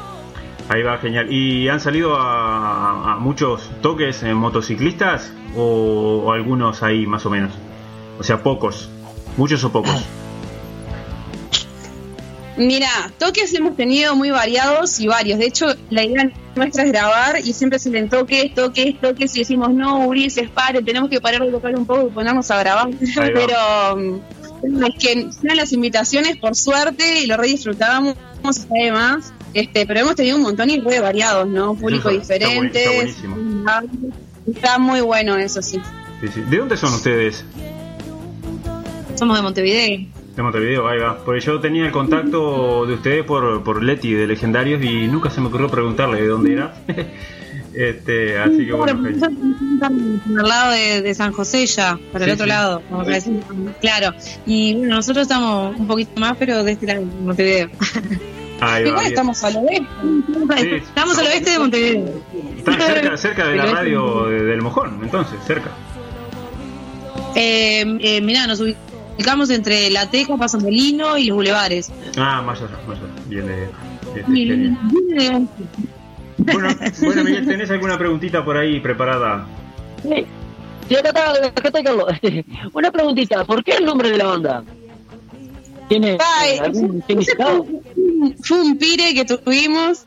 Ahí 0.68 0.82
va, 0.82 0.98
genial. 0.98 1.32
¿Y 1.32 1.68
han 1.68 1.80
salido 1.80 2.16
a, 2.16 3.14
a 3.14 3.16
muchos 3.16 3.70
toques 3.80 4.22
en 4.22 4.36
motociclistas 4.36 5.32
o, 5.56 6.24
o 6.26 6.32
algunos 6.32 6.82
ahí 6.82 7.06
más 7.06 7.24
o 7.24 7.30
menos? 7.30 7.52
O 8.18 8.22
sea, 8.22 8.42
pocos. 8.42 8.90
¿Muchos 9.36 9.64
o 9.64 9.72
pocos? 9.72 10.04
Mira, 12.58 12.88
toques 13.18 13.54
hemos 13.54 13.76
tenido 13.76 14.16
muy 14.16 14.30
variados 14.30 14.98
y 14.98 15.06
varios. 15.06 15.38
De 15.38 15.46
hecho, 15.46 15.66
la 15.90 16.02
idea 16.02 16.28
nuestra 16.56 16.82
es 16.82 16.90
grabar 16.90 17.38
y 17.38 17.52
siempre 17.52 17.78
se 17.78 17.90
toques, 18.08 18.52
toques, 18.52 19.00
toques 19.00 19.36
y 19.36 19.38
decimos, 19.38 19.72
no, 19.72 20.06
Ulises, 20.06 20.50
pare, 20.50 20.82
tenemos 20.82 21.08
que 21.08 21.20
parar 21.20 21.40
de 21.42 21.52
tocar 21.52 21.74
un 21.76 21.86
poco 21.86 22.08
y 22.08 22.10
ponernos 22.10 22.50
a 22.50 22.58
grabar. 22.58 22.88
Pero 23.14 23.96
mm, 23.96 24.84
es 24.84 24.94
que 24.98 25.12
eran 25.44 25.56
las 25.56 25.72
invitaciones 25.72 26.36
por 26.36 26.56
suerte 26.56 27.20
y 27.20 27.26
lo 27.26 27.36
re 27.36 27.46
disfrutábamos 27.46 28.16
además. 28.70 29.32
Este, 29.54 29.86
pero 29.86 30.00
hemos 30.00 30.14
tenido 30.14 30.36
un 30.36 30.42
montón 30.42 30.68
y 30.70 30.78
re 30.80 31.00
variados, 31.00 31.46
¿no? 31.48 31.74
Públicos 31.74 32.12
Eso 32.12 32.20
está- 32.20 32.34
está 32.34 32.46
buen- 32.48 32.66
está 32.66 32.78
diferentes. 32.80 33.22
buenísimo. 33.22 33.64
Está 34.46 34.78
muy 34.78 35.00
bueno 35.00 35.36
eso, 35.36 35.62
sí. 35.62 35.80
Sí, 36.20 36.28
sí. 36.34 36.40
¿De 36.48 36.56
dónde 36.58 36.76
son 36.76 36.92
ustedes? 36.94 37.44
Somos 39.14 39.36
de 39.36 39.42
Montevideo. 39.42 40.06
De 40.36 40.42
Montevideo, 40.42 40.88
ahí 40.88 40.98
va. 41.00 41.18
Porque 41.24 41.40
yo 41.40 41.58
tenía 41.60 41.86
el 41.86 41.92
contacto 41.92 42.86
de 42.86 42.94
ustedes 42.94 43.24
por, 43.24 43.62
por 43.64 43.82
Leti 43.82 44.12
de 44.12 44.26
Legendarios 44.26 44.82
y 44.84 45.06
nunca 45.08 45.30
se 45.30 45.40
me 45.40 45.48
ocurrió 45.48 45.68
preguntarle 45.68 46.20
de 46.22 46.28
dónde 46.28 46.52
era. 46.52 46.74
este, 47.74 48.38
así 48.38 48.64
que 48.66 48.72
bueno, 48.72 48.96
por 48.98 49.08
el 49.10 50.48
lado 50.48 50.72
de, 50.72 51.02
de 51.02 51.14
San 51.14 51.32
José 51.32 51.66
ya, 51.66 51.98
para 52.12 52.24
Sí, 52.24 52.30
el 52.30 52.34
otro 52.34 52.44
sí. 52.46 52.50
lado, 52.50 52.82
como 52.88 53.02
para 53.02 53.14
decir, 53.16 53.40
claro. 53.80 54.14
Y 54.46 54.74
bueno, 54.76 54.96
nosotros 54.96 55.22
estamos 55.22 55.76
un 55.76 55.86
poquito 55.88 56.20
más, 56.20 56.36
pero 56.38 56.62
de 56.62 56.72
este 56.72 56.86
lado, 56.86 57.00
de 57.00 57.06
Montevideo. 57.06 57.70
Ahí 58.60 58.86
Igual 58.88 59.06
estamos 59.06 59.44
al 59.44 59.56
oeste. 59.56 59.86
Sí. 60.58 60.68
Estamos 60.74 61.18
al 61.18 61.26
oeste 61.26 61.50
de 61.50 61.58
Montevideo. 61.58 62.22
Está 62.58 62.72
cerca, 62.80 63.16
cerca 63.16 63.46
de 63.48 63.56
la 63.56 63.66
radio 63.66 64.24
de- 64.26 64.44
del 64.44 64.62
Mojón, 64.62 64.98
entonces, 65.02 65.38
cerca. 65.46 65.70
Eh, 67.34 67.84
eh, 68.00 68.20
mirá, 68.20 68.46
nos 68.46 68.60
ubicamos 68.60 69.50
entre 69.50 69.90
La 69.90 70.10
Teja, 70.10 70.36
Paso 70.36 70.58
Molino 70.58 71.16
y 71.18 71.26
los 71.26 71.36
Bulevares. 71.36 71.92
Ah, 72.16 72.42
más 72.42 72.60
allá, 72.60 72.70
más 72.86 72.98
allá. 72.98 73.08
Bien, 73.28 73.46
Bien, 74.14 74.26
genial. 74.26 74.78
bien. 75.16 75.48
Bueno, 76.38 76.68
bueno, 77.02 77.24
Miguel, 77.24 77.46
¿tenés 77.46 77.70
alguna 77.70 77.98
preguntita 77.98 78.44
por 78.44 78.56
ahí 78.56 78.80
preparada? 78.80 79.46
Sí. 80.02 80.24
Sí, 80.88 80.96
acá 80.96 81.08
está, 81.08 81.30
acá 81.48 81.68
está 81.68 81.82
Carlos. 81.82 82.06
Una 82.72 82.90
preguntita, 82.90 83.44
¿por 83.44 83.62
qué 83.62 83.72
el 83.72 83.84
nombre 83.84 84.10
de 84.10 84.16
la 84.18 84.24
banda? 84.26 84.64
¿Tiene 85.88 86.16
Ay, 86.38 86.56
eh, 86.56 86.60
algún 86.60 87.02
significado? 87.06 87.66
Fue 88.42 88.60
un 88.60 88.76
pire 88.78 89.14
que 89.14 89.24
tuvimos 89.24 90.04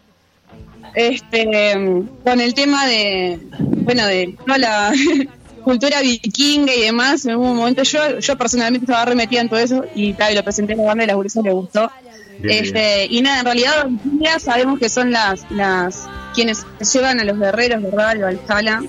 este 0.96 1.78
con 2.24 2.42
el 2.42 2.54
tema 2.54 2.86
de 2.86 3.40
bueno 3.84 4.06
de 4.08 4.36
toda 4.46 4.58
la 4.58 4.94
cultura 5.64 6.02
vikinga 6.02 6.74
y 6.74 6.82
demás 6.82 7.26
en 7.26 7.36
un 7.36 7.56
momento 7.56 7.84
yo 7.84 8.20
yo 8.20 8.38
personalmente 8.38 8.86
estaba 8.86 9.06
remetida 9.06 9.42
en 9.42 9.50
todo 9.50 9.60
eso 9.60 9.86
y 9.96 10.14
tal 10.14 10.34
y 10.34 10.36
lo 10.36 10.44
presenté 10.44 10.74
a 10.74 10.78
la 10.78 10.84
banda 10.84 11.04
y 11.06 11.10
a 11.10 11.16
la 11.16 11.42
le 11.44 11.52
gustó. 11.52 11.92
Bien, 12.40 12.66
este 12.66 13.06
y 13.06 13.22
nada 13.22 13.40
en 13.40 13.46
realidad 13.46 13.88
ya 14.20 14.40
sabemos 14.40 14.80
que 14.80 14.90
son 14.90 15.12
las 15.12 15.50
las 15.52 16.08
quienes 16.34 16.66
llevan 16.94 17.20
a 17.20 17.24
los 17.24 17.38
guerreros 17.38 17.84
verdad 17.84 18.10
al 18.10 18.20
Valhalla. 18.20 18.82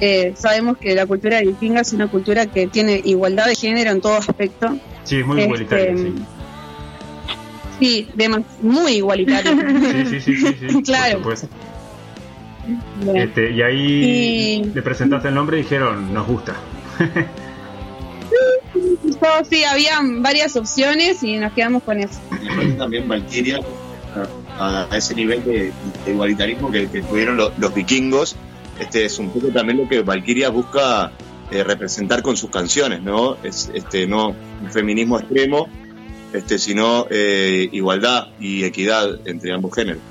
Eh, 0.00 0.34
sabemos 0.36 0.76
que 0.76 0.94
la 0.94 1.06
cultura 1.06 1.40
vikinga 1.40 1.80
es 1.80 1.92
una 1.92 2.08
cultura 2.08 2.46
que 2.46 2.66
tiene 2.66 3.00
igualdad 3.04 3.46
de 3.46 3.54
género 3.54 3.90
en 3.90 4.00
todo 4.00 4.16
aspecto. 4.16 4.76
Sí, 5.04 5.20
es 5.20 5.26
muy 5.26 5.40
Este, 5.40 5.44
igualitario, 5.44 5.98
sí. 5.98 6.14
Sí, 7.78 8.08
demas- 8.14 8.44
muy 8.62 8.92
igualitario. 8.94 9.52
Sí, 9.52 10.20
sí, 10.20 10.20
sí, 10.20 10.36
sí, 10.36 10.56
sí, 10.60 10.66
por 10.74 10.82
Claro. 10.84 11.20
Bueno, 13.04 13.22
Este, 13.22 13.52
y 13.52 13.62
ahí 13.62 14.62
Y- 14.62 14.64
le 14.74 14.82
presentaste 14.82 15.28
el 15.28 15.34
nombre 15.34 15.58
y 15.58 15.62
dijeron, 15.62 16.12
nos 16.12 16.26
gusta. 16.26 16.54
todo, 19.20 19.44
sí, 19.48 19.64
había 19.64 20.00
varias 20.18 20.56
opciones 20.56 21.22
y 21.22 21.36
nos 21.36 21.52
quedamos 21.52 21.82
con 21.82 21.98
eso. 22.00 22.18
también 22.76 23.08
Valkyria 23.08 23.60
a, 24.58 24.86
a 24.90 24.96
ese 24.96 25.14
nivel 25.14 25.44
de, 25.44 25.72
de 26.04 26.12
igualitarismo 26.12 26.70
que, 26.70 26.88
que 26.88 27.02
tuvieron 27.02 27.36
lo- 27.36 27.52
los 27.58 27.74
vikingos. 27.74 28.36
Este 28.80 29.04
es 29.06 29.18
un 29.18 29.30
poco 29.30 29.48
también 29.48 29.78
lo 29.78 29.88
que 29.88 30.02
Valkyria 30.02 30.50
busca 30.50 31.12
eh, 31.50 31.64
representar 31.64 32.22
con 32.22 32.36
sus 32.36 32.50
canciones, 32.50 33.00
¿no? 33.02 33.36
Es 33.42 33.70
este 33.72 34.06
no 34.06 34.28
un 34.62 34.70
feminismo 34.70 35.18
extremo, 35.18 35.68
este 36.32 36.58
sino 36.58 37.06
eh, 37.10 37.68
igualdad 37.72 38.28
y 38.40 38.64
equidad 38.64 39.20
entre 39.26 39.52
ambos 39.52 39.74
géneros. 39.74 40.02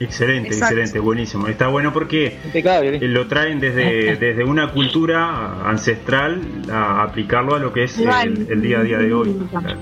Excelente, 0.00 0.48
Exacto. 0.48 0.74
excelente, 0.74 0.98
buenísimo. 0.98 1.46
Está 1.46 1.68
bueno 1.68 1.92
porque 1.92 2.36
Impecable. 2.44 2.96
eh, 2.96 3.08
lo 3.08 3.28
traen 3.28 3.60
desde, 3.60 4.16
desde 4.20 4.42
una 4.44 4.72
cultura 4.72 5.68
ancestral 5.68 6.40
a 6.70 7.02
aplicarlo 7.04 7.54
a 7.54 7.60
lo 7.60 7.72
que 7.72 7.84
es 7.84 7.98
el, 7.98 8.46
el 8.50 8.62
día 8.62 8.80
a 8.80 8.82
día 8.82 8.98
de 8.98 9.12
hoy. 9.12 9.36
Claro. 9.50 9.78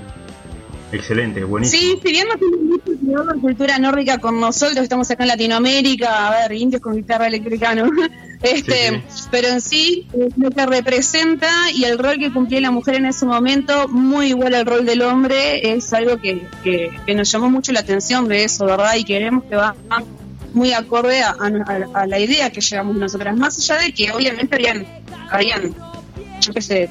Excelente, 0.92 1.44
buenísimo. 1.44 1.81
Sí, 1.83 1.98
si 2.05 2.12
bien 2.12 2.26
no 2.29 2.35
tiene 2.38 2.57
mucho 2.57 2.85
que 2.85 2.96
ver 3.03 3.24
la 3.26 3.35
cultura 3.40 3.79
nórdica 3.79 4.18
con 4.18 4.40
nosotros, 4.40 4.79
estamos 4.79 5.11
acá 5.11 5.22
en 5.24 5.29
Latinoamérica, 5.29 6.29
a 6.29 6.48
ver, 6.48 6.53
indios 6.59 6.83
con 6.83 6.96
guitarra 6.96 7.26
eléctrica, 7.29 7.74
¿no? 7.74 7.85
Este, 8.42 9.03
Sí, 9.11 9.24
pero 9.31 9.48
en 9.48 9.61
sí, 9.61 10.07
eh, 10.14 10.29
lo 10.38 10.50
que 10.50 10.64
representa 10.64 11.46
y 11.74 11.85
el 11.85 11.98
rol 11.98 12.16
que 12.18 12.33
cumplía 12.33 12.62
la 12.62 12.70
mujer 12.70 12.94
en 12.94 13.05
ese 13.05 13.26
momento, 13.26 13.87
muy 13.88 14.29
igual 14.29 14.55
al 14.55 14.64
rol 14.64 14.87
del 14.87 15.03
hombre, 15.03 15.74
es 15.74 15.92
algo 15.92 16.16
que, 16.16 16.46
que, 16.64 16.90
que 17.05 17.14
nos 17.14 17.31
llamó 17.31 17.50
mucho 17.50 17.70
la 17.72 17.81
atención 17.81 18.29
de 18.29 18.44
eso, 18.44 18.64
¿verdad? 18.64 18.94
Y 18.96 19.05
queremos 19.05 19.44
que 19.44 19.57
va 19.57 19.76
muy 20.55 20.72
acorde 20.72 21.22
a, 21.22 21.33
a- 21.38 22.00
a 22.00 22.07
la 22.07 22.18
idea 22.18 22.50
que 22.50 22.62
llevamos 22.62 22.96
nosotras, 22.96 23.37
más 23.37 23.59
allá 23.59 23.83
de 23.83 23.92
que 23.92 24.11
obviamente 24.11 24.55
habían, 24.57 24.87
habían 25.31 25.74
yo 26.40 26.55
qué 26.55 26.62
sé, 26.62 26.88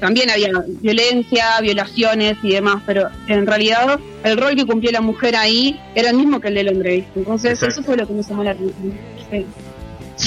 también 0.00 0.30
había 0.30 0.50
violencia, 0.80 1.60
violaciones 1.60 2.36
y 2.42 2.50
demás, 2.52 2.82
pero 2.86 3.08
en 3.28 3.46
realidad 3.46 3.98
el 4.22 4.36
rol 4.38 4.54
que 4.54 4.66
cumplió 4.66 4.90
la 4.92 5.00
mujer 5.00 5.36
ahí 5.36 5.80
era 5.94 6.10
el 6.10 6.16
mismo 6.16 6.40
que 6.40 6.48
el 6.48 6.54
de 6.54 6.64
Londres. 6.64 7.04
Entonces 7.14 7.52
Exacto. 7.52 7.74
eso 7.80 7.82
fue 7.82 7.96
lo 7.96 8.06
que 8.06 8.12
me 8.12 8.22
llamó 8.22 8.44
la 8.44 8.50
atención. 8.52 8.92
Sí. 9.30 9.46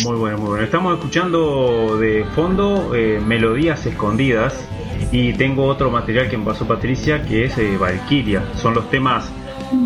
Muy 0.03 0.17
bueno, 0.17 0.37
muy 0.37 0.47
bueno. 0.49 0.63
Estamos 0.65 0.95
escuchando 0.97 1.97
de 1.97 2.25
fondo 2.35 2.93
eh, 2.93 3.21
Melodías 3.25 3.85
Escondidas 3.85 4.53
y 5.11 5.33
tengo 5.33 5.63
otro 5.65 5.89
material 5.89 6.29
que 6.29 6.37
me 6.37 6.45
pasó 6.45 6.67
Patricia 6.67 7.23
que 7.23 7.45
es 7.45 7.57
eh, 7.57 7.77
Valkyria. 7.77 8.43
Son 8.57 8.73
los 8.73 8.89
temas, 8.89 9.29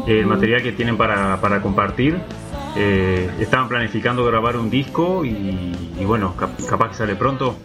eh, 0.08 0.20
el 0.20 0.26
material 0.26 0.64
que 0.64 0.72
tienen 0.72 0.98
para, 0.98 1.40
para 1.40 1.62
compartir. 1.62 2.18
Eh, 2.76 3.30
estaban 3.40 3.68
planificando 3.68 4.26
grabar 4.26 4.56
un 4.58 4.70
disco 4.70 5.24
y, 5.26 5.30
y 6.00 6.06
bueno, 6.06 6.36
cap- 6.38 6.58
capaz 6.68 6.90
que 6.90 6.96
sale 6.96 7.16
pronto. 7.16 7.58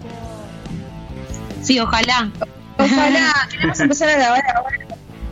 Sí, 1.67 1.81
ojalá. 1.81 2.31
Ojalá, 2.79 3.33
queremos 3.51 3.81
empezar 3.81 4.09
a 4.11 4.17
grabar 4.17 4.43
ahora 4.55 4.79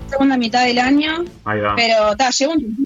segunda 0.09 0.37
mitad 0.37 0.65
del 0.65 0.79
año, 0.79 1.25
Ahí 1.45 1.61
va. 1.61 1.75
pero 1.77 2.17
ta, 2.17 2.31
lleva 2.31 2.53
un 2.55 2.59
tiempo. 2.59 2.83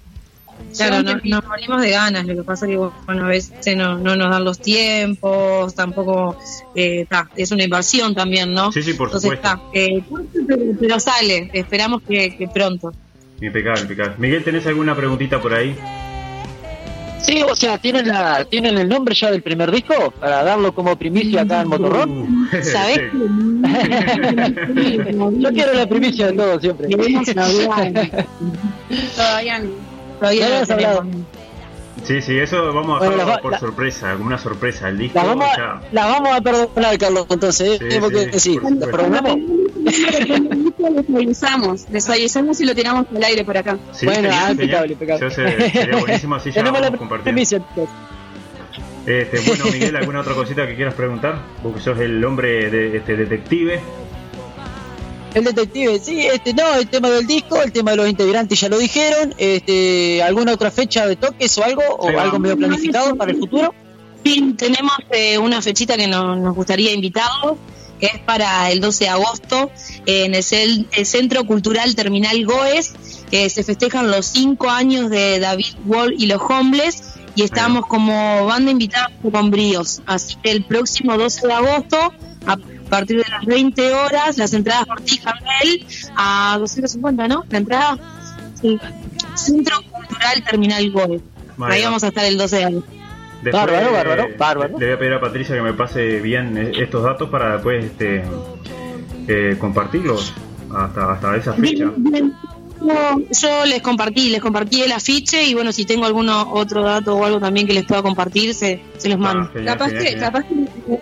Claro, 0.75 0.91
Lleva 0.91 0.97
un 0.99 1.05
no- 1.05 1.11
tiempito. 1.11 1.35
nos 1.37 1.45
morimos 1.47 1.81
de 1.81 1.89
ganas, 1.91 2.25
lo 2.25 2.35
que 2.35 2.43
pasa 2.43 2.67
que 2.67 2.77
bueno, 2.77 3.25
a 3.25 3.27
veces 3.27 3.75
no, 3.77 3.97
no 3.97 4.15
nos 4.15 4.29
dan 4.29 4.43
los 4.43 4.59
tiempos, 4.59 5.73
tampoco 5.73 6.37
eh, 6.75 7.05
ta, 7.09 7.27
es 7.35 7.51
una 7.51 7.63
inversión 7.63 8.13
también, 8.13 8.53
¿no? 8.53 8.71
Sí, 8.71 8.83
sí, 8.83 8.93
por 8.93 9.07
Entonces 9.09 9.31
supuesto. 9.31 9.47
está, 9.47 9.61
eh, 9.73 10.03
pero, 10.47 10.61
pero 10.79 10.99
sale, 10.99 11.49
esperamos 11.53 12.01
que, 12.07 12.35
que 12.37 12.47
pronto. 12.47 12.91
Impecable, 13.41 13.81
impecable. 13.81 14.15
Miguel, 14.19 14.43
¿tenés 14.43 14.67
alguna 14.67 14.95
preguntita 14.95 15.41
por 15.41 15.53
ahí? 15.53 15.75
Sí, 17.21 17.43
o 17.43 17.55
sea, 17.55 17.77
¿tienen, 17.77 18.07
la, 18.07 18.45
¿tienen 18.45 18.77
el 18.77 18.87
nombre 18.87 19.13
ya 19.13 19.29
del 19.31 19.41
primer 19.41 19.71
disco? 19.71 20.11
Para 20.19 20.43
darlo 20.43 20.73
como 20.73 20.95
primicia 20.97 21.41
acá 21.41 21.61
en 21.61 21.67
Motorrock. 21.67 22.09
¿Sabés? 22.63 23.01
sí. 24.75 24.97
Yo 25.39 25.51
quiero 25.51 25.73
la 25.73 25.87
primicia 25.87 26.27
de 26.27 26.33
todo 26.33 26.59
siempre. 26.59 26.87
Todavía 29.15 29.59
no. 29.59 29.69
Todavía 30.19 30.65
no. 31.01 31.38
Sí, 32.03 32.21
sí, 32.21 32.37
eso 32.39 32.73
vamos 32.73 33.01
a 33.01 33.09
dejarlo 33.09 33.41
por 33.41 33.51
la- 33.51 33.59
sorpresa, 33.59 34.13
como 34.13 34.25
una 34.25 34.37
sorpresa. 34.37 34.89
El 34.89 34.97
disco 34.97 35.19
La 35.19 35.25
vamos, 35.25 35.45
ya. 35.55 35.71
a, 35.71 35.81
la 35.91 36.05
vamos 36.05 36.29
a 36.31 36.41
perdonar, 36.41 36.97
Carlos, 36.97 37.25
entonces. 37.29 37.81
¿eh? 37.81 37.87
Sí, 37.91 37.97
Porque 37.99 38.29
sí, 38.33 38.39
sí, 38.39 38.59
por 38.59 39.01
y 42.59 42.65
lo 42.65 42.75
tiramos 42.75 43.05
al 43.15 43.23
aire 43.23 43.43
por 43.43 43.57
acá. 43.57 43.77
Sí, 43.91 44.05
Bueno, 44.05 44.29
ah, 44.31 44.51
impecable, 44.51 44.93
impecable. 44.93 45.29
Sería 45.31 45.97
buenísimo 45.97 46.35
así 46.35 46.51
ya 46.53 46.63
vamos 46.63 46.81
la 46.81 46.91
compartiendo. 46.97 47.41
Este, 49.05 49.39
bueno, 49.47 49.65
Miguel, 49.71 49.95
¿alguna 49.95 50.19
otra 50.21 50.33
cosita 50.35 50.67
que 50.67 50.75
quieras 50.75 50.93
preguntar? 50.93 51.39
Vos 51.63 51.73
que 51.75 51.79
sos 51.81 51.97
el 51.99 52.23
hombre 52.23 52.69
de, 52.69 52.97
este, 52.97 53.15
detective. 53.15 53.79
El 55.33 55.43
detective, 55.43 55.99
sí, 55.99 56.25
este, 56.25 56.53
no, 56.53 56.73
el 56.75 56.87
tema 56.89 57.09
del 57.09 57.27
disco, 57.27 57.61
el 57.61 57.71
tema 57.71 57.91
de 57.91 57.97
los 57.97 58.09
integrantes 58.09 58.59
ya 58.59 58.67
lo 58.69 58.79
dijeron, 58.79 59.35
este, 59.37 60.23
¿alguna 60.23 60.53
otra 60.53 60.71
fecha 60.71 61.05
de 61.05 61.15
toques 61.15 61.55
o 61.59 61.63
algo, 61.63 61.83
o 61.83 62.07
algo 62.19 62.39
medio 62.39 62.57
planificado 62.57 63.15
para 63.15 63.31
el 63.31 63.37
futuro? 63.37 63.73
Sí, 64.25 64.53
tenemos 64.57 64.91
eh, 65.11 65.37
una 65.37 65.61
fechita 65.61 65.95
que 65.97 66.07
no- 66.07 66.35
nos 66.35 66.55
gustaría 66.55 66.91
invitarlos, 66.93 67.57
que 67.99 68.07
es 68.07 68.19
para 68.25 68.71
el 68.71 68.79
12 68.81 69.03
de 69.03 69.09
agosto, 69.11 69.69
eh, 70.07 70.25
en 70.25 70.33
el, 70.33 70.87
el 70.91 71.05
Centro 71.05 71.45
Cultural 71.45 71.95
Terminal 71.95 72.43
Goes, 72.45 72.93
que 73.29 73.49
se 73.51 73.63
festejan 73.63 74.09
los 74.09 74.25
cinco 74.25 74.69
años 74.69 75.09
de 75.11 75.39
David 75.39 75.75
Wall 75.85 76.15
y 76.17 76.25
los 76.25 76.41
Homeless, 76.41 77.03
y 77.35 77.43
estamos 77.43 77.85
como 77.85 78.45
banda 78.47 78.71
invitada 78.71 79.11
con 79.31 79.51
bríos. 79.51 80.01
Así 80.07 80.35
que 80.41 80.49
el 80.51 80.63
próximo 80.65 81.17
12 81.17 81.45
de 81.47 81.53
agosto, 81.53 82.13
a 82.47 82.57
partir 82.89 83.17
de 83.23 83.28
las 83.39 83.45
20 83.45 83.93
horas, 83.93 84.37
las 84.37 84.53
entradas 84.53 84.85
por 84.85 85.01
Tijamel 85.01 85.85
a 86.15 86.57
250, 86.59 87.27
¿no? 87.27 87.45
La 87.49 87.57
entrada. 87.57 87.97
Sí. 88.61 88.77
Centro 89.35 89.77
Cultural 89.91 90.43
Terminal. 90.49 90.91
Vale, 90.91 91.21
Ahí 91.75 91.81
va. 91.81 91.87
vamos 91.87 92.03
a 92.03 92.07
estar 92.09 92.25
el 92.25 92.37
12 92.37 92.55
de. 92.57 92.63
Después, 93.41 93.53
Bárbaro, 93.53 93.91
bárbaro, 93.93 94.23
eh, 94.23 94.35
bárbaro. 94.37 94.79
Le 94.79 94.85
voy 94.87 94.95
a 94.95 94.99
pedir 94.99 95.13
a 95.13 95.21
Patricia 95.21 95.55
que 95.55 95.61
me 95.61 95.73
pase 95.73 96.19
bien 96.19 96.57
eh, 96.57 96.71
estos 96.77 97.03
datos 97.03 97.29
para 97.29 97.53
después 97.53 97.85
este, 97.85 98.23
eh, 99.27 99.55
compartirlos 99.57 100.33
hasta, 100.75 101.13
hasta 101.13 101.35
esa 101.37 101.53
fecha. 101.53 101.85
No, 102.81 103.19
yo 103.31 103.65
les 103.65 103.81
compartí, 103.81 104.29
les 104.29 104.41
compartí 104.41 104.81
el 104.81 104.91
afiche 104.93 105.43
y 105.43 105.53
bueno, 105.53 105.71
si 105.73 105.85
tengo 105.85 106.05
alguno 106.05 106.51
otro 106.53 106.81
dato 106.83 107.15
o 107.15 107.25
algo 107.25 107.39
también 107.39 107.67
que 107.67 107.73
les 107.73 107.85
pueda 107.85 108.01
compartir, 108.01 108.53
se, 108.53 108.81
se 108.97 109.09
los 109.09 109.17
Ah, 109.17 109.21
mando. 109.21 109.49
genial, 109.51 109.77
Capaz 109.77 109.85
genial, 109.89 110.03
que, 110.03 110.09
genial. 110.11 110.31
capaz 110.31 110.45
que 110.47 110.99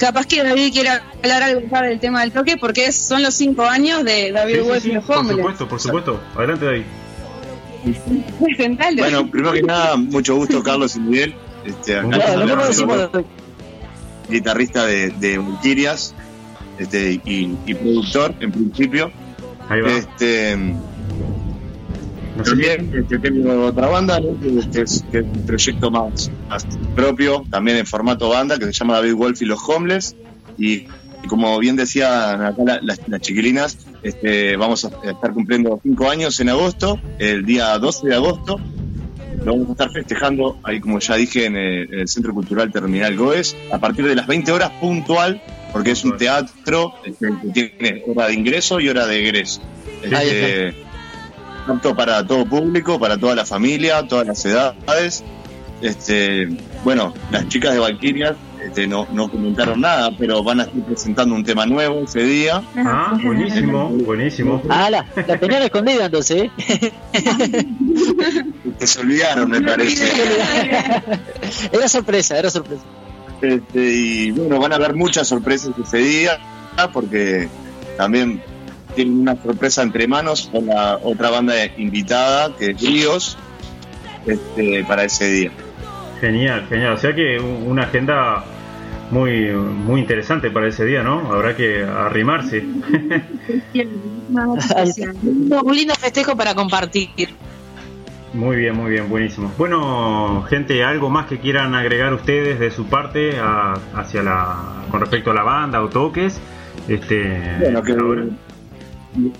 capaz 0.00 0.26
que 0.26 0.42
David 0.42 0.72
quiera 0.72 1.02
hablar 1.22 1.42
algo 1.44 1.60
más 1.70 1.82
del 1.82 2.00
tema 2.00 2.22
del 2.22 2.32
toque 2.32 2.56
porque 2.56 2.86
es- 2.86 2.96
son 2.96 3.22
los 3.22 3.34
cinco 3.34 3.62
años 3.64 4.02
de 4.04 4.32
David 4.32 4.54
Sí, 4.54 4.60
sí, 4.62 4.66
Wolf 4.68 4.82
sí, 4.82 4.90
y 4.90 4.92
los 4.94 5.04
por 5.04 5.16
Homeless. 5.18 5.36
supuesto, 5.36 5.68
por 5.68 5.80
supuesto. 5.80 6.20
Adelante, 6.34 6.64
David. 6.64 6.82
Bueno, 8.98 9.30
primero 9.30 9.52
que 9.52 9.62
nada, 9.62 9.96
mucho 9.96 10.34
gusto, 10.36 10.62
Carlos 10.62 10.96
y 10.96 11.00
Miguel. 11.00 11.34
Este, 11.64 11.96
acá 11.98 12.08
Claro, 12.08 13.26
guitarrista 14.28 14.86
de, 14.86 15.10
de 15.10 15.38
Valkyrias 15.38 16.14
este, 16.78 17.20
y, 17.24 17.56
y 17.66 17.74
productor, 17.74 18.34
en 18.40 18.52
principio. 18.52 19.10
Ahí 19.68 19.80
va. 19.80 19.90
Este, 19.92 20.56
también 22.44 22.92
este, 22.94 23.18
tengo 23.18 23.66
otra 23.66 23.88
banda, 23.88 24.20
¿no? 24.20 24.38
que, 24.40 24.80
es, 24.82 25.04
que 25.10 25.18
es 25.18 25.24
un 25.24 25.46
proyecto 25.46 25.90
más, 25.90 26.30
más 26.48 26.66
propio, 26.94 27.44
también 27.50 27.76
en 27.78 27.86
formato 27.86 28.28
banda, 28.28 28.58
que 28.58 28.66
se 28.66 28.72
llama 28.72 28.94
David 28.94 29.14
Wolf 29.14 29.42
y 29.42 29.44
los 29.46 29.60
Homeless. 29.68 30.16
Y, 30.58 30.86
y 31.22 31.26
como 31.28 31.58
bien 31.58 31.76
decían 31.76 32.42
acá 32.42 32.62
la- 32.64 32.80
las, 32.82 33.00
las 33.08 33.20
chiquilinas, 33.20 33.78
este, 34.02 34.56
vamos 34.56 34.84
a 34.84 34.88
estar 35.10 35.32
cumpliendo 35.32 35.78
cinco 35.82 36.08
años 36.10 36.38
en 36.40 36.48
agosto, 36.48 36.98
el 37.18 37.44
día 37.44 37.78
12 37.78 38.08
de 38.08 38.14
agosto. 38.14 38.58
Lo 39.44 39.52
vamos 39.52 39.68
a 39.70 39.72
estar 39.72 39.90
festejando, 39.92 40.58
ahí 40.64 40.80
como 40.80 40.98
ya 40.98 41.14
dije, 41.16 41.46
en 41.46 41.56
el, 41.56 41.92
en 41.94 42.00
el 42.00 42.08
Centro 42.08 42.34
Cultural 42.34 42.70
Terminal 42.72 43.16
Goes, 43.16 43.56
a 43.72 43.78
partir 43.78 44.06
de 44.06 44.14
las 44.14 44.26
20 44.26 44.52
horas 44.52 44.70
puntual, 44.80 45.40
porque 45.72 45.92
es 45.92 46.04
un 46.04 46.16
teatro 46.18 46.92
este, 47.06 47.28
que 47.42 47.48
tiene 47.78 48.02
hora 48.06 48.26
de 48.26 48.34
ingreso 48.34 48.80
y 48.80 48.88
hora 48.90 49.06
de 49.06 49.20
egreso. 49.22 49.62
Este, 50.02 50.74
apto 51.70 51.94
para 51.94 52.26
todo 52.26 52.44
público, 52.44 52.98
para 52.98 53.16
toda 53.18 53.34
la 53.34 53.46
familia, 53.46 54.06
todas 54.06 54.26
las 54.26 54.44
edades. 54.44 55.24
Este, 55.80 56.48
bueno, 56.84 57.14
las 57.30 57.48
chicas 57.48 57.72
de 57.72 57.78
Valkyrias 57.78 58.36
este, 58.62 58.86
no, 58.86 59.06
no 59.12 59.30
comentaron 59.30 59.80
nada, 59.80 60.10
pero 60.18 60.42
van 60.42 60.60
a 60.60 60.62
estar 60.64 60.82
presentando 60.82 61.34
un 61.34 61.42
tema 61.42 61.64
nuevo 61.64 62.04
ese 62.04 62.22
día. 62.22 62.62
Ah, 62.76 63.18
buenísimo, 63.22 63.88
buenísimo. 63.88 64.62
Ah, 64.68 64.90
la, 64.90 65.06
la 65.26 65.38
tenían 65.38 65.62
escondida 65.62 66.06
entonces, 66.06 66.50
¿eh? 66.68 66.92
Se 68.78 69.00
olvidaron, 69.00 69.50
me 69.50 69.62
parece. 69.62 70.10
Era 71.72 71.88
sorpresa, 71.88 72.38
era 72.38 72.50
sorpresa. 72.50 72.82
Este, 73.40 73.82
y 73.82 74.30
bueno, 74.32 74.58
van 74.58 74.72
a 74.72 74.76
haber 74.76 74.94
muchas 74.94 75.26
sorpresas 75.28 75.72
ese 75.82 75.98
día, 75.98 76.38
porque 76.92 77.48
también 77.96 78.42
tienen 78.90 79.20
una 79.20 79.36
sorpresa 79.42 79.82
entre 79.82 80.06
manos 80.08 80.48
con 80.52 80.66
la 80.66 80.98
otra 81.02 81.30
banda 81.30 81.54
invitada, 81.76 82.54
que 82.56 82.70
es 82.72 82.80
Ríos, 82.80 83.38
este, 84.26 84.84
para 84.84 85.04
ese 85.04 85.30
día. 85.30 85.50
Genial, 86.20 86.66
genial. 86.68 86.92
O 86.94 86.98
sea 86.98 87.14
que 87.14 87.38
un- 87.38 87.64
una 87.70 87.84
agenda 87.84 88.44
muy 89.10 89.50
muy 89.50 90.00
interesante 90.00 90.50
para 90.50 90.68
ese 90.68 90.84
día, 90.84 91.02
¿no? 91.02 91.32
Habrá 91.32 91.56
que 91.56 91.82
arrimarse. 91.82 92.64
Un 94.32 95.74
lindo 95.74 95.94
festejo 95.94 96.36
para 96.36 96.54
compartir. 96.54 97.08
Muy 98.32 98.56
bien, 98.56 98.76
muy 98.76 98.90
bien, 98.92 99.08
buenísimo. 99.08 99.50
Bueno, 99.58 100.44
gente, 100.48 100.84
algo 100.84 101.10
más 101.10 101.26
que 101.26 101.38
quieran 101.40 101.74
agregar 101.74 102.14
ustedes 102.14 102.60
de 102.60 102.70
su 102.70 102.86
parte 102.86 103.36
a- 103.40 103.74
hacia 103.96 104.22
la 104.22 104.56
con 104.90 105.00
respecto 105.00 105.32
a 105.32 105.34
la 105.34 105.42
banda 105.42 105.82
o 105.82 105.88
toques. 105.88 106.38
Este, 106.86 107.56
Bueno, 107.60 107.82
que 107.82 107.94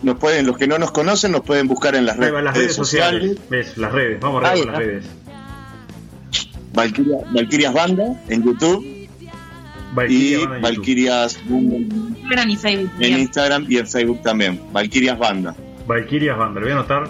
nos 0.02 0.16
pueden, 0.18 0.46
los 0.46 0.56
que 0.58 0.66
no 0.66 0.78
nos 0.78 0.90
conocen 0.90 1.32
nos 1.32 1.42
pueden 1.42 1.68
buscar 1.68 1.94
en 1.94 2.06
las 2.06 2.16
redes, 2.16 2.32
van 2.32 2.44
las 2.44 2.56
redes 2.56 2.74
sociales, 2.74 3.38
ves, 3.48 3.76
las 3.78 3.92
redes, 3.92 4.20
vamos 4.20 4.44
a 4.44 4.50
Ahí 4.50 4.60
con 4.62 4.72
las 4.72 4.78
redes. 4.78 5.04
Valkyria- 6.72 7.18
Valkyrias 7.34 7.72
Banda 7.74 8.04
en 8.28 8.42
YouTube 8.44 9.08
Valkyria 9.94 10.38
y 10.38 10.46
Banda. 10.46 10.58
Valkyrias 10.68 11.38
Banda 11.48 11.76
Instagram 11.76 12.50
y 12.50 12.56
Facebook. 12.56 12.90
en 13.00 13.18
Instagram 13.18 13.66
y 13.68 13.76
en 13.78 13.86
Facebook 13.88 14.22
también. 14.22 14.60
Valkyrias 14.72 15.18
Banda. 15.18 15.54
Valkyrias 15.86 16.38
Banda, 16.38 16.60
lo 16.60 16.66
voy 16.66 16.72
a 16.72 16.74
anotar 16.78 17.08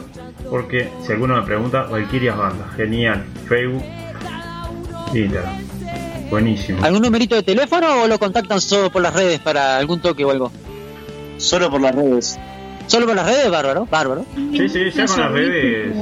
porque 0.49 0.88
si 1.05 1.12
alguno 1.12 1.37
me 1.37 1.42
pregunta, 1.42 1.83
Valkyrias 1.83 2.37
Banda, 2.37 2.70
genial. 2.77 3.25
Facebook, 3.46 3.83
Instagram, 5.14 5.59
buenísimo. 6.31 6.83
¿Algún 6.83 7.03
numerito 7.03 7.35
de 7.35 7.42
teléfono 7.42 8.03
o 8.05 8.07
lo 8.09 8.18
contactan 8.18 8.61
solo 8.61 8.90
por 8.90 9.03
las 9.03 9.12
redes 9.14 9.40
para 9.40 9.77
algún 9.77 10.01
toque 10.01 10.25
o 10.25 10.31
algo? 10.31 10.51
Solo 11.40 11.70
por 11.70 11.81
las 11.81 11.94
redes. 11.94 12.38
¿Solo 12.87 13.07
por 13.07 13.16
las 13.16 13.26
redes? 13.26 13.50
Bárbaro, 13.50 13.87
bárbaro. 13.90 14.24
Sí, 14.35 14.68
sí, 14.68 14.90
ya 14.94 15.07
con 15.07 15.20
las 15.20 15.33
redes. 15.33 15.94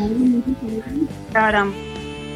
Instagram. 1.26 1.72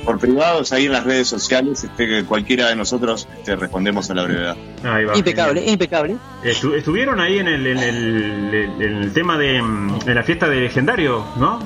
por 0.04 0.18
privados 0.18 0.72
ahí 0.72 0.86
en 0.86 0.92
las 0.92 1.04
redes 1.04 1.28
sociales, 1.28 1.84
este, 1.84 2.06
que 2.08 2.24
cualquiera 2.24 2.68
de 2.68 2.76
nosotros 2.76 3.28
este, 3.38 3.54
respondemos 3.56 4.10
a 4.10 4.14
la 4.14 4.24
brevedad. 4.24 4.56
Ahí 4.84 5.04
va, 5.04 5.16
Impecable, 5.16 5.60
genial. 5.60 5.72
impecable. 5.74 6.16
Estu- 6.44 6.74
estuvieron 6.74 7.20
ahí 7.20 7.38
en 7.38 7.46
el, 7.48 7.66
en 7.66 7.78
el, 7.78 8.54
en 8.82 8.96
el 8.96 9.12
tema 9.12 9.38
de 9.38 9.62
mm, 9.62 10.00
en 10.08 10.14
la 10.14 10.22
fiesta 10.24 10.48
de 10.48 10.56
legendario, 10.56 11.24
¿no? 11.36 11.60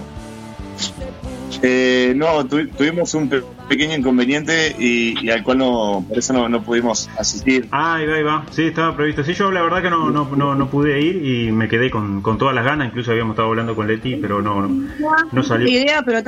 Eh, 1.62 2.12
no, 2.16 2.44
tu- 2.46 2.66
tuvimos 2.68 3.14
un 3.14 3.28
pe- 3.28 3.42
pequeño 3.68 3.96
inconveniente 3.96 4.74
y, 4.78 5.14
y 5.24 5.30
al 5.30 5.42
cual 5.42 5.58
no, 5.58 6.04
por 6.08 6.18
eso 6.18 6.32
no, 6.32 6.48
no 6.48 6.62
pudimos 6.62 7.08
asistir. 7.18 7.66
Ah, 7.70 7.96
ahí 7.96 8.06
va, 8.06 8.14
ahí 8.16 8.22
va. 8.22 8.46
Sí, 8.50 8.64
estaba 8.64 8.94
previsto. 8.96 9.24
Sí, 9.24 9.32
yo 9.34 9.50
la 9.50 9.62
verdad 9.62 9.82
que 9.82 9.90
no, 9.90 10.10
no, 10.10 10.28
no, 10.36 10.54
no 10.54 10.70
pude 10.70 11.00
ir 11.00 11.24
y 11.24 11.52
me 11.52 11.68
quedé 11.68 11.90
con, 11.90 12.20
con 12.22 12.38
todas 12.38 12.54
las 12.54 12.64
ganas. 12.64 12.88
Incluso 12.88 13.10
habíamos 13.12 13.34
estado 13.34 13.48
hablando 13.48 13.74
con 13.74 13.86
Leti, 13.86 14.16
pero 14.16 14.42
no, 14.42 14.66
no, 14.66 14.88
no 15.32 15.42
salió. 15.42 15.66
idea, 15.68 16.02
pero 16.02 16.20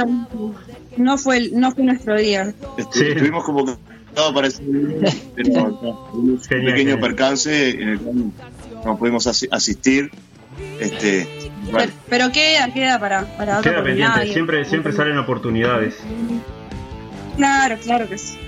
no 0.96 1.18
fue, 1.18 1.36
el- 1.38 1.60
no 1.60 1.70
fue 1.72 1.84
nuestro 1.84 2.16
día. 2.16 2.52
Sí. 2.90 3.04
Estuvimos 3.08 3.44
convocados 3.44 3.78
para 4.34 4.46
ese 4.48 4.62
día, 4.64 5.12
pero 5.36 6.08
un 6.14 6.40
Genial, 6.40 6.72
pequeño 6.72 6.74
genial. 6.96 7.00
percance 7.00 7.70
en 7.70 7.88
el 7.90 8.00
cual 8.00 8.16
no 8.84 8.96
pudimos 8.98 9.26
asi- 9.26 9.48
asistir. 9.50 10.10
Este, 10.80 11.28
bueno, 11.64 11.78
Pero, 11.78 11.92
pero 12.08 12.32
queda, 12.32 12.72
queda 12.72 12.98
para, 12.98 13.24
para 13.36 13.58
otra 13.58 13.70
Queda 13.72 13.82
pendiente. 13.82 14.06
oportunidad. 14.10 14.32
Siempre, 14.34 14.64
siempre 14.64 14.92
salen 14.92 15.18
oportunidades. 15.18 15.98
Claro, 17.36 17.76
claro 17.82 18.08
que 18.08 18.18
sí. 18.18 18.38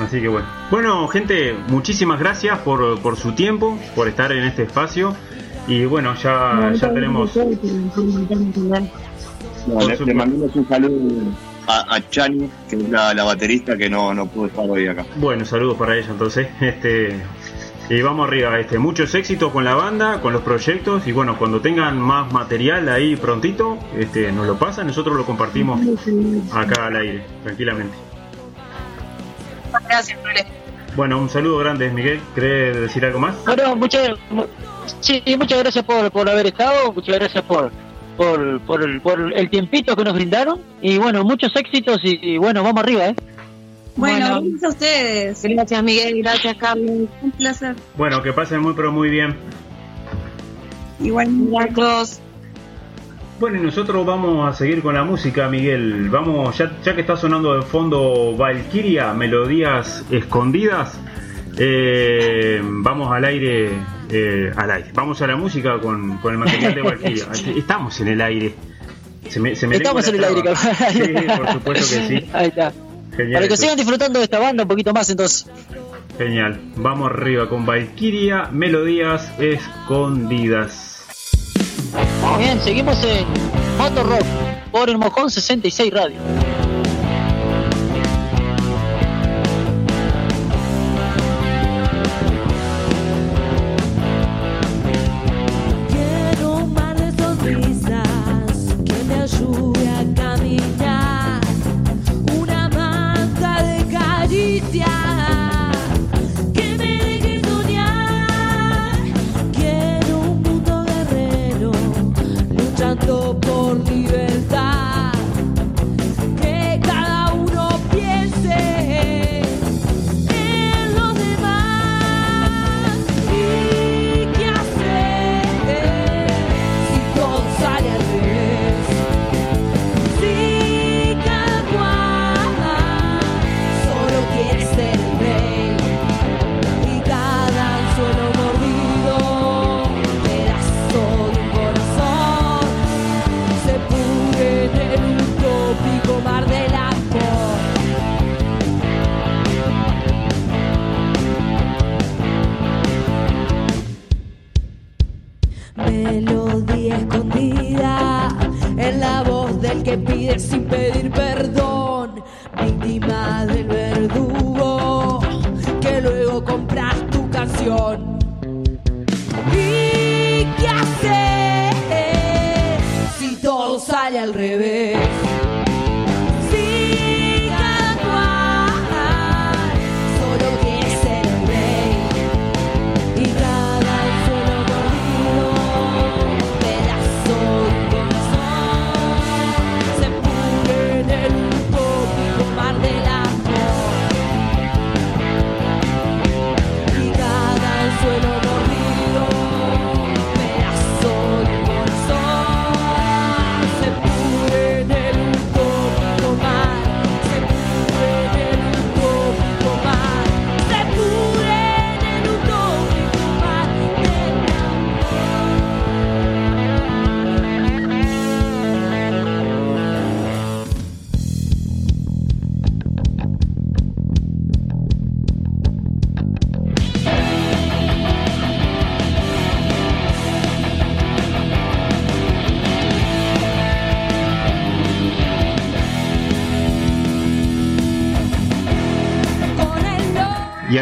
Así 0.00 0.20
que 0.20 0.28
bueno. 0.28 0.46
Bueno, 0.70 1.08
gente, 1.08 1.54
muchísimas 1.68 2.20
gracias 2.20 2.58
por, 2.60 3.00
por 3.00 3.16
su 3.16 3.32
tiempo, 3.32 3.78
por 3.94 4.06
estar 4.08 4.30
en 4.32 4.44
este 4.44 4.62
espacio. 4.62 5.14
Y 5.66 5.84
bueno, 5.84 6.14
ya, 6.14 6.72
ya 6.74 6.92
tenemos. 6.94 7.34
le, 10.06 10.14
mandamos 10.14 10.54
un 10.56 10.68
saludo 10.68 11.30
a, 11.66 11.96
a 11.96 12.08
Chani, 12.10 12.48
que 12.70 12.76
es 12.76 12.88
la, 12.88 13.12
la 13.12 13.24
baterista 13.24 13.76
que 13.76 13.90
no, 13.90 14.14
no 14.14 14.26
pudo 14.26 14.46
estar 14.46 14.64
hoy 14.70 14.86
acá. 14.86 15.04
Bueno, 15.16 15.44
saludos 15.44 15.76
para 15.76 15.96
ella 15.96 16.08
entonces. 16.10 16.48
Este, 16.60 17.20
y 17.90 18.02
vamos 18.02 18.28
arriba, 18.28 18.58
este, 18.58 18.78
muchos 18.78 19.14
éxitos 19.14 19.50
con 19.52 19.64
la 19.64 19.74
banda, 19.74 20.20
con 20.20 20.32
los 20.32 20.42
proyectos 20.42 21.06
y 21.06 21.12
bueno, 21.12 21.38
cuando 21.38 21.60
tengan 21.60 21.98
más 21.98 22.30
material 22.32 22.88
ahí 22.88 23.16
prontito, 23.16 23.78
este, 23.96 24.30
nos 24.32 24.46
lo 24.46 24.58
pasan, 24.58 24.86
nosotros 24.86 25.16
lo 25.16 25.24
compartimos 25.24 25.80
acá 26.52 26.86
al 26.86 26.96
aire, 26.96 27.24
tranquilamente. 27.44 27.96
Gracias. 29.88 30.18
Bueno, 30.96 31.18
un 31.18 31.28
saludo 31.30 31.58
grande, 31.58 31.90
Miguel. 31.90 32.20
¿Querés 32.34 32.80
decir 32.80 33.04
algo 33.04 33.20
más? 33.20 33.36
Bueno, 33.46 33.76
muchas, 33.76 34.10
mu- 34.30 34.46
sí, 35.00 35.22
muchas 35.38 35.58
gracias 35.60 35.84
por, 35.84 36.10
por 36.10 36.28
haber 36.28 36.46
estado, 36.46 36.92
muchas 36.92 37.14
gracias 37.16 37.44
por, 37.44 37.70
por, 38.16 38.60
por, 38.62 38.82
el, 38.82 39.00
por 39.00 39.32
el 39.32 39.48
tiempito 39.50 39.94
que 39.96 40.04
nos 40.04 40.14
brindaron 40.14 40.60
y 40.82 40.98
bueno, 40.98 41.22
muchos 41.24 41.54
éxitos 41.54 42.00
y, 42.02 42.18
y 42.34 42.38
bueno, 42.38 42.62
vamos 42.62 42.82
arriba, 42.82 43.06
¿eh? 43.06 43.14
Bueno, 43.98 44.26
Bueno. 44.28 44.40
gracias 44.42 44.62
a 44.64 44.68
ustedes. 44.68 45.42
Gracias, 45.42 45.82
Miguel. 45.82 46.22
Gracias, 46.22 46.56
Carlos. 46.56 47.08
Un 47.20 47.30
placer. 47.32 47.74
Bueno, 47.96 48.22
que 48.22 48.32
pasen 48.32 48.60
muy 48.60 48.72
pero 48.74 48.92
muy 48.92 49.10
bien. 49.10 49.36
Igual. 51.00 51.28
Gracias. 51.50 52.22
Bueno, 53.40 53.58
y 53.58 53.60
nosotros 53.62 54.04
vamos 54.04 54.48
a 54.48 54.56
seguir 54.56 54.82
con 54.82 54.94
la 54.94 55.04
música, 55.04 55.48
Miguel. 55.48 56.08
Vamos, 56.10 56.58
ya, 56.58 56.72
ya 56.82 56.94
que 56.94 57.02
está 57.02 57.16
sonando 57.16 57.54
de 57.54 57.62
fondo 57.62 58.36
Valkyria, 58.36 59.12
melodías 59.14 60.04
escondidas, 60.10 60.98
eh, 61.56 62.60
vamos 62.62 63.12
al 63.12 63.24
aire, 63.24 63.70
eh, 64.10 64.52
al 64.56 64.70
aire. 64.72 64.90
Vamos 64.92 65.22
a 65.22 65.26
la 65.28 65.36
música 65.36 65.78
con, 65.80 66.18
con 66.18 66.32
el 66.32 66.38
material 66.38 66.74
de 66.74 66.82
Valkyria. 66.82 67.26
Estamos 67.56 68.00
en 68.00 68.08
el 68.08 68.20
aire. 68.20 68.54
Se 69.28 69.38
me, 69.38 69.54
se 69.54 69.68
me 69.68 69.76
Estamos 69.76 70.08
en 70.08 70.14
el 70.16 70.24
aire. 70.24 70.56
Sí, 70.56 71.02
por 71.36 71.52
supuesto 71.52 71.96
que 71.96 72.08
sí. 72.08 72.30
Ahí 72.32 72.48
está. 72.48 72.72
Genial. 73.18 73.40
Para 73.40 73.48
que 73.48 73.56
sigan 73.56 73.76
disfrutando 73.76 74.20
de 74.20 74.26
esta 74.26 74.38
banda 74.38 74.62
un 74.62 74.68
poquito 74.68 74.92
más 74.92 75.10
entonces. 75.10 75.44
Genial. 76.16 76.60
Vamos 76.76 77.10
arriba 77.10 77.48
con 77.48 77.66
Valkyria, 77.66 78.44
melodías 78.52 79.28
escondidas. 79.40 81.02
Muy 82.22 82.44
bien, 82.44 82.60
seguimos 82.60 83.02
en 83.02 83.26
Motor 83.76 84.08
Rock 84.08 84.24
por 84.70 84.88
el 84.88 84.98
Mojón 84.98 85.30
66 85.32 85.92
Radio. 85.92 86.16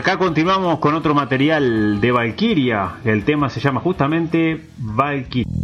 Acá 0.06 0.18
continuamos 0.18 0.78
con 0.78 0.94
otro 0.94 1.16
material 1.16 2.00
de 2.00 2.12
Valkyria. 2.12 2.98
El 3.04 3.24
tema 3.24 3.50
se 3.50 3.58
llama 3.58 3.80
justamente 3.80 4.60
Valkyria. 4.78 5.55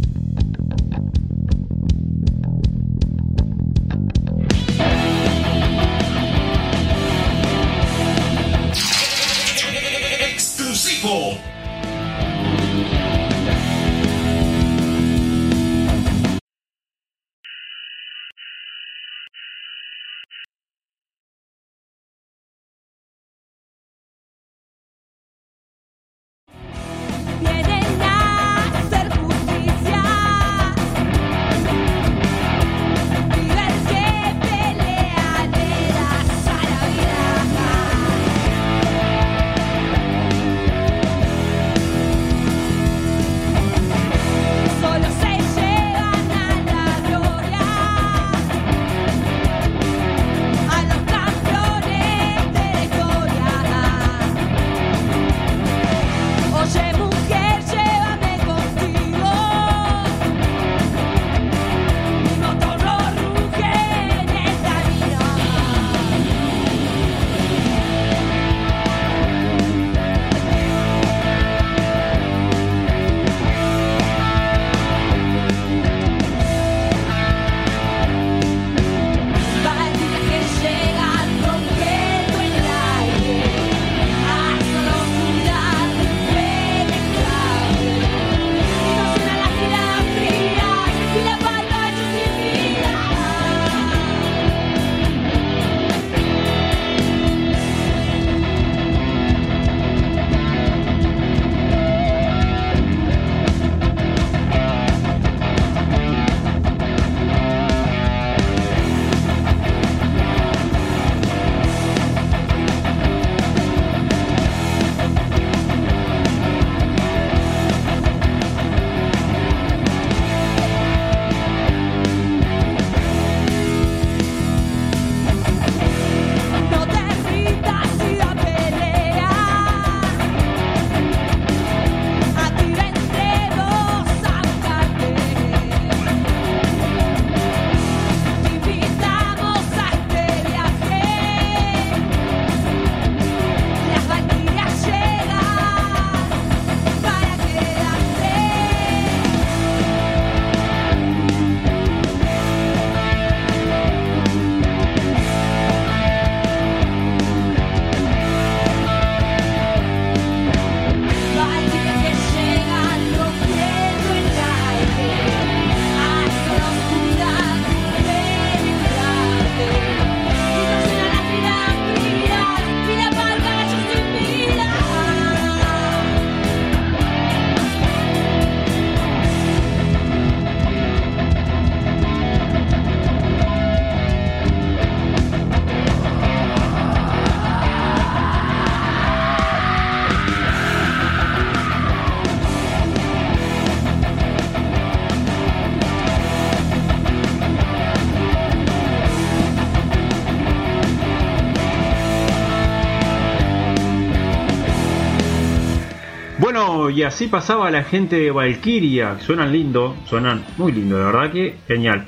Y 206.93 207.03
así 207.03 207.27
pasaba 207.27 207.69
la 207.71 207.83
gente 207.83 208.17
de 208.17 208.31
Valkyria. 208.31 209.19
Suenan 209.19 209.51
lindo, 209.51 209.95
suenan 210.05 210.43
muy 210.57 210.71
lindo, 210.71 210.97
la 210.99 211.05
verdad 211.05 211.31
que 211.31 211.55
genial. 211.67 212.05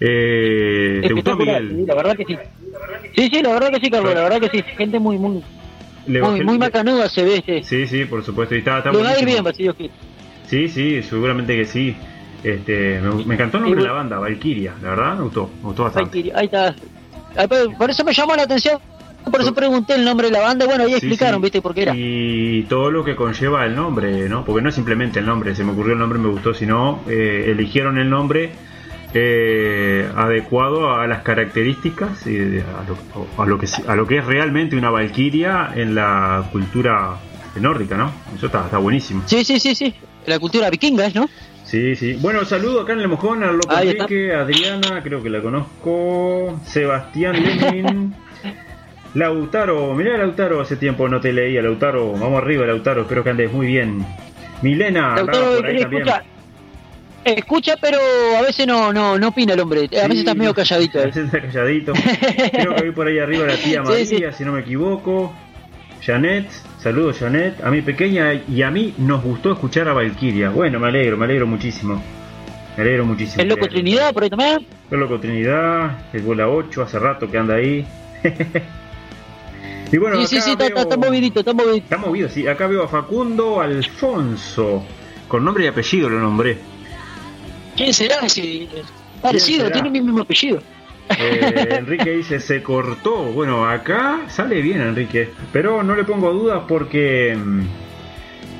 Eh, 0.00 1.00
¿Te 1.06 1.12
gustó, 1.12 1.36
Miguel? 1.36 1.86
la 1.86 1.94
verdad 1.94 2.16
que 2.16 2.24
sí. 2.24 2.36
Sí, 3.14 3.28
sí, 3.32 3.42
la 3.42 3.52
verdad 3.52 3.70
que 3.70 3.80
sí, 3.80 3.90
Carlos, 3.90 4.14
la 4.14 4.22
verdad 4.22 4.40
que 4.40 4.48
sí. 4.58 4.64
Gente 4.76 4.98
muy, 4.98 5.18
muy, 5.18 5.42
muy, 6.06 6.44
muy 6.44 6.58
macanuda 6.58 7.08
se 7.08 7.22
ve 7.22 7.36
este. 7.36 7.62
Sí, 7.62 7.86
sí, 7.86 8.04
por 8.06 8.24
supuesto. 8.24 8.54
Y 8.54 8.58
está, 8.58 8.78
está 8.78 8.90
Le 8.90 8.98
va 9.02 9.10
a 9.10 9.18
ir 9.18 9.24
buenísimo. 9.24 9.42
bien, 9.44 9.54
si 9.54 9.62
Dios 9.62 9.76
quiere. 9.76 9.92
Sí, 10.46 10.68
sí, 10.68 11.02
seguramente 11.02 11.56
que 11.56 11.64
sí. 11.64 11.94
Este, 12.42 13.00
me, 13.00 13.24
me 13.24 13.34
encantó 13.34 13.58
el 13.58 13.62
nombre 13.64 13.82
de 13.82 13.86
la 13.88 13.94
banda, 13.94 14.18
Valkyria. 14.18 14.74
La 14.82 14.90
verdad, 14.90 15.16
me 15.16 15.22
gustó, 15.24 15.50
me 15.60 15.62
gustó 15.68 15.84
bastante. 15.84 16.08
Valkyria, 16.18 16.34
Ahí 16.36 16.46
está. 16.46 16.74
Ah, 17.36 17.46
Por 17.78 17.88
eso 17.90 18.04
me 18.04 18.12
llamó 18.12 18.34
la 18.34 18.42
atención. 18.42 18.78
Por 19.32 19.40
eso 19.40 19.52
pregunté 19.54 19.94
el 19.96 20.04
nombre 20.04 20.28
de 20.28 20.32
la 20.34 20.40
banda. 20.40 20.66
Bueno, 20.66 20.84
ahí 20.84 20.90
Sí, 20.90 20.96
explicaron, 20.96 21.40
sí. 21.40 21.42
¿viste 21.42 21.60
por 21.60 21.74
qué 21.74 21.82
era? 21.82 21.92
Y 21.96 22.62
todo 22.68 22.90
lo 22.92 23.02
que 23.02 23.16
conlleva 23.16 23.64
el 23.66 23.74
nombre, 23.74 24.28
¿no? 24.28 24.44
Porque 24.44 24.62
no 24.62 24.68
es 24.68 24.74
simplemente 24.76 25.18
el 25.18 25.26
nombre, 25.26 25.54
se 25.56 25.64
me 25.64 25.72
ocurrió 25.72 25.94
el 25.94 25.98
nombre, 25.98 26.18
me 26.20 26.28
gustó, 26.28 26.54
sino 26.54 27.00
eh, 27.08 27.46
eligieron 27.48 27.98
el 27.98 28.08
nombre 28.08 28.52
eh, 29.14 30.08
adecuado 30.16 30.94
a 30.94 31.06
las 31.06 31.22
características 31.22 32.26
y 32.26 32.38
a 32.60 32.84
lo, 32.86 33.42
a 33.42 33.46
lo 33.46 33.58
que 33.58 33.66
a 33.86 33.94
lo 33.94 34.06
que 34.06 34.18
es 34.18 34.24
realmente 34.24 34.76
una 34.76 34.90
valquiria 34.90 35.70
en 35.74 35.94
la 35.94 36.48
cultura 36.52 37.16
nórdica, 37.60 37.96
¿no? 37.96 38.10
Eso 38.36 38.46
está, 38.46 38.64
está 38.64 38.78
buenísimo. 38.78 39.22
Sí, 39.26 39.44
sí, 39.44 39.58
sí, 39.60 39.74
sí. 39.74 39.94
La 40.26 40.38
cultura 40.38 40.70
vikinga, 40.70 41.08
¿no? 41.14 41.28
Sí, 41.64 41.94
sí. 41.96 42.14
Bueno, 42.20 42.44
saludo 42.44 42.82
acá 42.82 42.92
en 42.92 43.00
el 43.00 43.08
mojón 43.08 43.42
a 43.42 43.52
Loco. 43.52 43.74
Enrique, 43.78 44.32
Adriana, 44.34 45.02
creo 45.02 45.22
que 45.22 45.30
la 45.30 45.40
conozco, 45.42 46.60
Sebastián 46.66 47.36
Lenin, 47.60 48.14
Lautaro, 49.14 49.94
mirá 49.94 50.16
Lautaro, 50.16 50.60
hace 50.60 50.76
tiempo 50.76 51.08
no 51.08 51.20
te 51.20 51.32
leía, 51.32 51.60
Lautaro, 51.60 52.12
vamos 52.12 52.42
arriba 52.42 52.66
Lautaro, 52.66 53.02
espero 53.02 53.22
que 53.22 53.30
andes 53.30 53.52
muy 53.52 53.66
bien. 53.66 54.04
Milena, 54.62 55.16
Lautaro, 55.16 55.56
por 55.56 55.66
ahí 55.66 55.80
también. 55.80 56.02
escucha, 56.02 56.24
escucha, 57.24 57.76
pero 57.80 57.98
a 58.38 58.42
veces 58.42 58.66
no, 58.66 58.92
no, 58.92 59.18
no 59.18 59.28
opina 59.28 59.52
el 59.52 59.60
hombre. 59.60 59.88
A 60.02 60.08
veces 60.08 60.20
estás 60.20 60.36
medio 60.36 60.54
calladito. 60.54 60.98
A 60.98 61.02
eh. 61.02 61.06
veces 61.06 61.26
está 61.26 61.42
calladito. 61.42 61.92
Creo 62.52 62.74
que 62.74 62.84
vi 62.84 62.90
por 62.92 63.06
ahí 63.06 63.18
arriba 63.18 63.46
la 63.46 63.56
tía 63.56 63.82
Sí, 63.84 64.14
María, 64.14 64.32
si 64.32 64.44
no 64.44 64.52
me 64.52 64.60
equivoco. 64.60 65.34
Janet, 66.04 66.48
saludos 66.78 67.18
Janet, 67.18 67.62
a 67.62 67.70
mi 67.70 67.80
pequeña 67.80 68.34
y 68.34 68.62
a 68.62 68.72
mí 68.72 68.92
nos 68.98 69.22
gustó 69.22 69.52
escuchar 69.52 69.88
a 69.88 69.92
Valkyria. 69.92 70.50
Bueno, 70.50 70.80
me 70.80 70.88
alegro, 70.88 71.16
me 71.16 71.26
alegro 71.26 71.46
muchísimo. 71.46 72.02
Me 72.76 72.82
alegro 72.82 73.04
muchísimo. 73.04 73.42
El 73.42 73.48
loco 73.48 73.68
Trinidad, 73.68 74.12
por 74.12 74.24
ahí 74.24 74.30
también. 74.30 74.66
El 74.90 75.00
loco 75.00 75.20
Trinidad, 75.20 76.06
el 76.12 76.22
bola 76.22 76.48
8, 76.48 76.82
hace 76.82 76.98
rato 76.98 77.30
que 77.30 77.38
anda 77.38 77.54
ahí. 77.54 77.86
y 79.92 79.98
bueno, 79.98 80.16
sí, 80.22 80.26
sí, 80.26 80.40
sí, 80.40 80.50
está, 80.52 80.64
está- 80.66 80.74
veo- 80.74 80.82
está 80.90 80.96
movidito, 80.96 81.40
está 81.40 81.52
movidito. 81.52 81.84
Está 81.84 81.96
movido, 81.98 82.28
sí. 82.28 82.48
Acá 82.48 82.66
veo 82.66 82.82
a 82.84 82.88
Facundo 82.88 83.60
Alfonso. 83.60 84.84
Con 85.28 85.44
nombre 85.44 85.64
y 85.64 85.66
apellido 85.68 86.08
lo 86.08 86.18
nombré. 86.20 86.58
¿Quién 87.76 87.92
será 87.94 88.16
ese? 88.26 88.68
Parecido, 89.20 89.64
será? 89.66 89.72
tiene 89.74 89.90
mi 89.90 90.00
mismo 90.00 90.22
apellido. 90.22 90.60
Eh, 91.18 91.66
Enrique 91.78 92.10
dice, 92.10 92.40
se 92.40 92.62
cortó. 92.62 93.16
Bueno, 93.32 93.68
acá 93.68 94.22
sale 94.28 94.60
bien 94.62 94.80
Enrique. 94.80 95.30
Pero 95.52 95.82
no 95.82 95.94
le 95.94 96.04
pongo 96.04 96.32
dudas 96.32 96.62
porque 96.66 97.36
mm, 97.36 97.60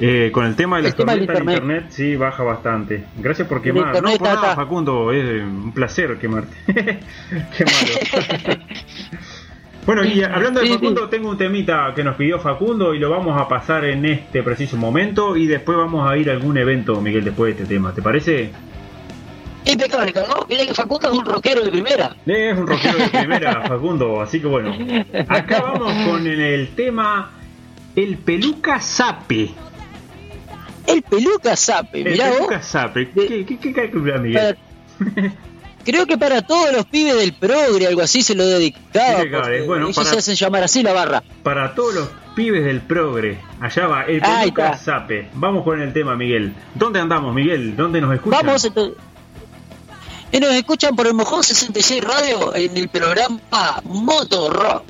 Eh, 0.00 0.30
con 0.32 0.46
el 0.46 0.56
tema 0.56 0.78
de 0.78 0.84
las 0.84 0.96
tormentas 0.96 1.18
de 1.28 1.32
internet. 1.34 1.54
internet, 1.62 1.86
sí, 1.90 2.16
baja 2.16 2.42
bastante. 2.42 3.04
Gracias 3.18 3.46
por 3.46 3.60
quemar. 3.62 4.02
No, 4.02 4.10
por 4.18 4.22
nada. 4.28 4.56
Facundo, 4.56 5.12
es 5.12 5.42
un 5.42 5.72
placer 5.72 6.18
quemarte. 6.18 6.56
Qué 6.66 7.64
malo. 7.64 8.58
bueno, 9.86 10.04
y 10.04 10.22
hablando 10.22 10.60
de 10.60 10.66
Sí, 10.66 10.72
sí. 10.72 10.78
Facundo, 10.78 11.08
tengo 11.08 11.30
un 11.30 11.36
temita 11.38 11.92
que 11.94 12.04
nos 12.04 12.16
pidió 12.16 12.38
Facundo 12.38 12.94
y 12.94 12.98
lo 12.98 13.10
vamos 13.10 13.40
a 13.40 13.48
pasar 13.48 13.84
en 13.84 14.04
este 14.04 14.42
preciso 14.42 14.76
momento 14.76 15.36
y 15.36 15.46
después 15.46 15.76
vamos 15.78 16.08
a 16.08 16.16
ir 16.16 16.30
a 16.30 16.32
algún 16.34 16.56
evento, 16.56 17.00
Miguel, 17.00 17.24
después 17.24 17.56
de 17.56 17.62
este 17.62 17.74
tema. 17.74 17.92
¿Te 17.92 18.00
parece? 18.02 18.50
Impecable, 19.64 20.12
¿no? 20.14 20.46
Mira 20.48 20.66
que 20.66 20.74
Facundo 20.74 21.10
es 21.12 21.18
un 21.18 21.24
rockero 21.24 21.62
de 21.64 21.70
primera. 21.70 22.16
Es 22.26 22.58
un 22.58 22.66
rockero 22.66 22.98
de 22.98 23.08
primera, 23.08 23.62
Facundo, 23.68 24.20
así 24.20 24.40
que 24.40 24.46
bueno. 24.48 24.76
Acá 25.28 25.60
vamos 25.62 25.92
con 26.08 26.26
el 26.26 26.68
tema 26.74 27.30
El 27.96 28.18
Peluca 28.18 28.80
Sape. 28.80 29.50
El 30.84 31.00
peluca 31.02 31.54
sape, 31.54 32.00
El 32.02 32.10
mirá 32.10 32.26
vos. 32.30 32.36
Peluca 32.38 32.60
Sape. 32.60 33.10
¿Qué, 33.12 33.44
qué, 33.46 33.56
qué 33.56 33.72
calcula, 33.72 34.18
Miguel? 34.18 34.56
Para- 34.98 35.32
creo 35.84 36.06
que 36.06 36.16
para 36.18 36.42
todos 36.42 36.72
los 36.72 36.86
pibes 36.86 37.16
del 37.16 37.32
progre, 37.34 37.86
algo 37.86 38.02
así 38.02 38.22
se 38.22 38.34
lo 38.34 38.46
dedicaba. 38.46 39.24
Bueno, 39.66 39.84
ellos 39.86 39.96
para- 39.96 40.10
se 40.10 40.18
hacen 40.18 40.34
llamar 40.36 40.62
así 40.64 40.82
la 40.82 40.92
barra. 40.92 41.22
Para 41.42 41.74
todos 41.74 41.94
los 41.94 42.08
pibes 42.34 42.64
del 42.64 42.80
progre, 42.80 43.38
allá 43.60 43.86
va, 43.86 44.02
el 44.04 44.20
Peluca. 44.20 44.76
Sape. 44.78 45.28
Vamos 45.34 45.64
con 45.64 45.80
el 45.82 45.92
tema, 45.92 46.16
Miguel. 46.16 46.54
¿Dónde 46.74 47.00
andamos, 47.00 47.34
Miguel? 47.34 47.76
¿Dónde 47.76 48.00
nos 48.00 48.14
escuchan? 48.14 48.40
Vamos 48.46 48.64
entonces. 48.64 48.96
Y 50.30 50.40
nos 50.40 50.54
escuchan 50.54 50.96
por 50.96 51.06
el 51.06 51.12
Mojón 51.12 51.42
66 51.44 52.02
Radio 52.02 52.54
en 52.54 52.74
el 52.76 52.88
programa 52.88 53.38
Moto 53.84 54.48
Rock. 54.50 54.84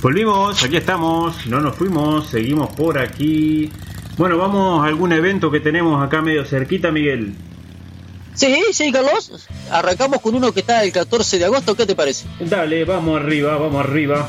Volvimos, 0.00 0.62
aquí 0.62 0.76
estamos, 0.76 1.46
no 1.46 1.60
nos 1.60 1.74
fuimos, 1.74 2.28
seguimos 2.28 2.72
por 2.74 2.98
aquí. 2.98 3.68
Bueno, 4.16 4.38
vamos 4.38 4.84
a 4.84 4.86
algún 4.86 5.12
evento 5.12 5.50
que 5.50 5.58
tenemos 5.58 6.00
acá 6.04 6.22
medio 6.22 6.44
cerquita, 6.44 6.92
Miguel. 6.92 7.34
Sí, 8.34 8.62
sí, 8.72 8.92
Carlos. 8.92 9.48
Arrancamos 9.72 10.20
con 10.20 10.36
uno 10.36 10.52
que 10.52 10.60
está 10.60 10.84
el 10.84 10.92
14 10.92 11.40
de 11.40 11.44
agosto, 11.46 11.74
¿qué 11.74 11.84
te 11.84 11.96
parece? 11.96 12.26
Dale, 12.38 12.84
vamos 12.84 13.20
arriba, 13.20 13.56
vamos 13.58 13.84
arriba. 13.84 14.28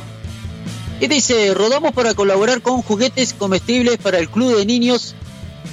Y 1.00 1.06
dice, 1.06 1.54
rodamos 1.54 1.94
para 1.94 2.16
colaborar 2.16 2.64
con 2.64 2.82
juguetes 2.82 3.36
comestibles 3.36 3.98
para 3.98 4.18
el 4.18 4.28
Club 4.28 4.58
de 4.58 4.66
Niños 4.66 5.14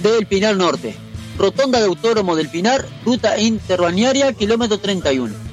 del 0.03 0.27
Pinar 0.27 0.57
Norte. 0.57 0.95
Rotonda 1.39 1.79
de 1.79 1.87
Autódromo 1.87 2.37
del 2.37 2.51
Pinar, 2.51 2.85
ruta 3.03 3.39
interbalnearia, 3.39 4.35
kilómetro 4.35 4.79
31. 4.79 5.46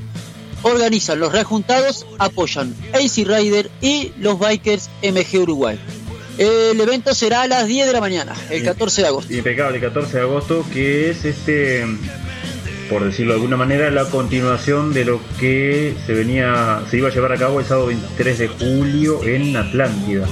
Organizan 0.64 1.20
los 1.20 1.32
rejuntados, 1.34 2.06
apoyan 2.20 2.74
AC 2.94 3.26
Rider 3.26 3.70
y 3.82 4.12
los 4.20 4.40
Bikers 4.40 4.90
MG 5.04 5.42
Uruguay. 5.42 5.78
El 6.38 6.80
evento 6.82 7.14
será 7.14 7.44
a 7.44 7.48
las 7.48 7.68
10 7.68 7.86
de 7.86 7.94
la 7.94 8.00
mañana, 8.02 8.34
el 8.50 8.64
14 8.64 9.02
de 9.04 9.08
agosto. 9.08 9.34
Impecable, 9.34 9.80
14 9.80 10.18
de 10.18 10.22
agosto, 10.24 10.66
que 10.74 11.12
es 11.12 11.26
este, 11.26 11.86
por 12.90 13.04
decirlo 13.04 13.34
de 13.34 13.36
alguna 13.40 13.58
manera, 13.58 13.92
la 13.92 14.06
continuación 14.06 14.94
de 14.94 15.06
lo 15.06 15.20
que 15.40 15.94
se 16.08 16.14
venía, 16.14 16.82
se 16.90 16.98
iba 16.98 17.10
a 17.10 17.12
llevar 17.14 17.34
a 17.34 17.38
cabo 17.38 17.60
el 17.60 17.66
sábado 17.68 17.88
23 17.88 18.40
de 18.40 18.48
julio 18.48 19.24
en 19.24 19.56
Atlántida. 19.56 20.28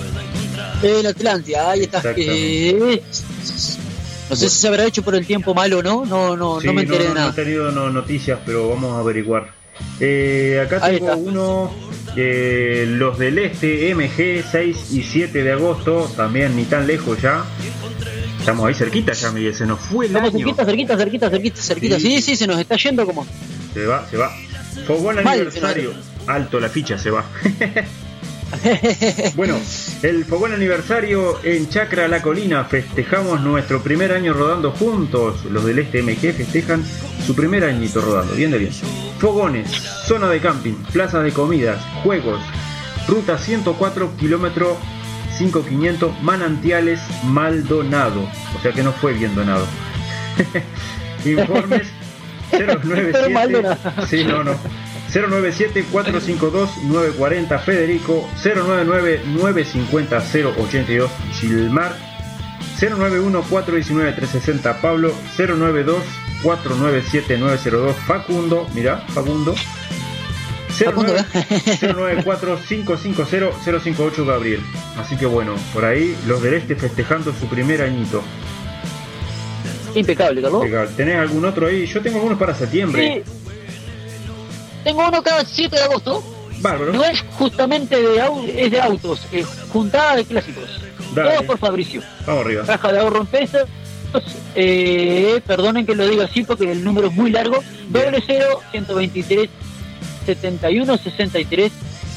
En 0.81 1.05
Atlántida, 1.05 1.69
ahí 1.69 1.81
está. 1.83 2.01
Eh, 2.17 3.03
no 4.29 4.35
sé 4.35 4.49
si 4.49 4.57
se 4.59 4.67
habrá 4.69 4.85
hecho 4.85 5.03
por 5.03 5.13
el 5.13 5.27
tiempo 5.27 5.53
malo 5.53 5.79
o 5.79 5.83
no, 5.83 6.05
no, 6.05 6.35
no, 6.37 6.61
Sí, 6.61 6.65
no 6.67 6.73
me 6.73 6.81
enteré 6.83 7.03
de 7.03 7.09
no, 7.09 7.15
nada. 7.15 7.29
he 7.31 7.33
tenido 7.33 7.71
no- 7.71 7.89
noticias, 7.91 8.39
pero 8.45 8.69
vamos 8.69 8.95
a 8.95 8.99
averiguar. 9.01 9.60
Eh, 9.99 10.61
acá 10.65 10.79
Ahí 10.81 10.95
tengo 10.95 11.11
está. 11.11 11.17
uno, 11.21 11.71
eh, 12.15 12.85
los 12.87 13.17
del 13.19 13.37
Este, 13.39 13.93
MG, 13.93 14.43
6 14.49 14.87
y 14.91 15.03
7 15.03 15.43
de 15.43 15.51
agosto, 15.51 16.11
también 16.15 16.55
ni 16.55 16.63
tan 16.65 16.87
lejos 16.87 17.21
ya. 17.21 17.43
Estamos 18.39 18.67
ahí 18.67 18.73
cerquita 18.73 19.13
ya, 19.13 19.31
Miguel, 19.31 19.53
se 19.53 19.65
nos 19.67 19.79
fue 19.79 20.05
el 20.07 20.11
Estamos 20.15 20.33
año. 20.33 20.39
cerquita, 20.45 20.65
cerquita, 20.65 20.97
cerquita, 20.97 21.29
cerquita, 21.29 21.61
cerquita. 21.61 21.99
Sí. 21.99 22.15
Sí, 22.15 22.21
sí, 22.21 22.35
se 22.35 22.47
nos 22.47 22.59
está 22.59 22.75
yendo 22.77 23.05
como. 23.05 23.25
Se 23.73 23.85
va, 23.85 24.07
se 24.09 24.17
va. 24.17 24.31
Mal, 25.03 25.19
aniversario. 25.19 25.93
Alto 26.27 26.59
la 26.59 26.69
ficha, 26.69 26.97
se 26.97 27.11
va. 27.11 27.23
Bueno, 29.35 29.57
el 30.03 30.25
fogón 30.25 30.53
aniversario 30.53 31.39
en 31.43 31.69
Chacra 31.69 32.07
La 32.07 32.21
Colina. 32.21 32.63
Festejamos 32.65 33.41
nuestro 33.41 33.81
primer 33.81 34.11
año 34.11 34.33
rodando 34.33 34.71
juntos. 34.71 35.45
Los 35.45 35.65
del 35.65 35.79
Este 35.79 36.01
MG 36.01 36.33
festejan 36.33 36.83
su 37.25 37.35
primer 37.35 37.63
añito 37.63 38.01
rodando. 38.01 38.33
Bien 38.33 38.51
de 38.51 38.57
bien. 38.57 38.73
Fogones, 39.19 39.69
zona 40.07 40.27
de 40.29 40.39
camping, 40.39 40.73
plazas 40.91 41.23
de 41.23 41.31
comidas, 41.31 41.79
juegos, 42.03 42.41
ruta 43.07 43.37
104 43.37 44.17
kilómetro 44.17 44.77
5500 45.37 46.21
Manantiales 46.21 46.99
Maldonado. 47.23 48.27
O 48.57 48.61
sea 48.61 48.71
que 48.71 48.83
no 48.83 48.91
fue 48.93 49.13
bien 49.13 49.35
donado. 49.35 49.65
Informes 51.25 51.87
097 52.51 53.29
Maldonado. 53.29 53.77
Sí, 54.07 54.23
no, 54.23 54.43
no. 54.43 54.55
097-452-940 55.13 57.59
Federico, 57.59 58.27
099-950-082 58.41 61.09
Gilmar, 61.33 61.95
091-419-360 62.79 64.81
Pablo, 64.81 65.13
092-497-902 65.37 67.93
Facundo, 67.93 68.67
mira, 68.73 69.05
Facundo, 69.09 69.53
Facundo, 70.85 71.15
¿eh? 71.15 71.23
094-550-058 71.81 74.25
Gabriel. 74.25 74.61
Así 74.97 75.17
que 75.17 75.25
bueno, 75.25 75.55
por 75.73 75.83
ahí 75.85 76.15
los 76.25 76.41
del 76.41 76.55
este 76.55 76.75
festejando 76.75 77.33
su 77.33 77.47
primer 77.47 77.81
añito. 77.81 78.23
Impecable, 79.93 80.41
Carlos. 80.41 80.63
Legal. 80.63 80.89
¿Tenés 80.95 81.17
algún 81.17 81.43
otro 81.45 81.67
ahí? 81.67 81.85
Yo 81.85 82.01
tengo 82.01 82.15
algunos 82.17 82.39
para 82.39 82.55
septiembre. 82.55 83.23
Sí. 83.25 83.31
Tengo 84.83 85.07
uno 85.07 85.21
cada 85.23 85.45
7 85.45 85.75
de 85.75 85.81
agosto. 85.83 86.23
Bárbaro. 86.59 86.93
No 86.93 87.03
es 87.03 87.23
justamente 87.37 87.99
de, 88.01 88.21
au- 88.21 88.47
es 88.47 88.71
de 88.71 88.79
autos, 88.81 89.21
es 89.31 89.45
juntada 89.71 90.15
de 90.15 90.25
clásicos. 90.25 90.69
Dale. 91.15 91.31
Todo 91.37 91.43
por 91.47 91.57
Fabricio. 91.57 92.01
Vamos 92.25 92.45
arriba. 92.45 92.63
Caja 92.65 92.91
de 92.93 92.99
ahorro 92.99 93.21
en 93.21 93.25
pesos. 93.27 93.67
Eh, 94.55 95.41
perdonen 95.47 95.85
que 95.85 95.95
lo 95.95 96.05
diga 96.07 96.25
así 96.25 96.43
porque 96.43 96.71
el 96.71 96.83
número 96.83 97.07
es 97.07 97.13
muy 97.13 97.31
largo. 97.31 97.63
Doble 97.89 98.21
0, 98.25 98.45
123, 98.71 99.49
71, 100.25 100.97
63. 100.97 101.71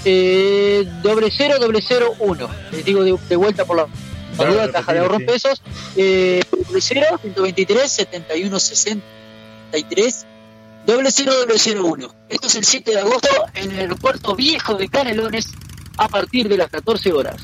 Eh, 0.04 0.84
doble 1.02 1.28
0, 1.34 1.54
doble 1.58 1.80
0, 1.86 2.14
1. 2.18 2.48
Les 2.72 2.84
digo 2.84 3.02
de, 3.04 3.16
de 3.28 3.36
vuelta 3.36 3.64
por 3.64 3.76
la 3.76 3.86
duda, 4.36 4.70
caja 4.72 4.92
de 4.92 4.98
ahorro 4.98 5.16
en 5.16 5.26
pesos. 5.26 5.62
Eh, 5.96 6.42
doble 6.50 6.80
0, 6.80 7.06
123, 7.22 7.90
71, 7.90 8.58
63. 8.60 10.26
Doble 10.86 11.10
0, 11.10 11.32
doble 11.40 11.54
0, 11.58 11.84
1. 11.84 12.14
Esto 12.28 12.46
es 12.46 12.54
el 12.56 12.64
7 12.64 12.90
de 12.90 13.00
agosto 13.00 13.28
en 13.54 13.72
el 13.72 13.78
aeropuerto 13.80 14.34
viejo 14.36 14.74
de 14.74 14.88
Canelones 14.88 15.48
a 15.96 16.08
partir 16.08 16.48
de 16.48 16.58
las 16.58 16.68
14 16.68 17.12
horas. 17.12 17.40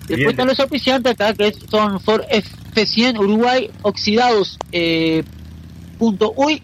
Después 0.00 0.18
Bien. 0.18 0.30
están 0.30 0.48
los 0.48 0.60
auspiciantes 0.60 1.12
acá 1.12 1.34
que 1.34 1.54
son 1.70 2.00
Ford 2.00 2.22
F100 2.30 3.18
Uruguay, 3.18 3.70
Oxidados, 3.82 4.58
eh, 4.72 5.22
punto 5.98 6.32
uy, 6.34 6.62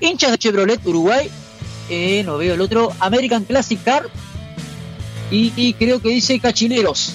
hinchas 0.00 0.30
de 0.30 0.38
Chevrolet 0.38 0.80
Uruguay, 0.86 1.28
eh, 1.90 2.22
no 2.24 2.38
veo 2.38 2.54
el 2.54 2.60
otro, 2.62 2.90
American 3.00 3.44
Classic 3.44 3.82
Car 3.84 4.08
y, 5.30 5.52
y 5.54 5.74
creo 5.74 6.00
que 6.00 6.08
dice 6.08 6.40
Cachileros. 6.40 7.12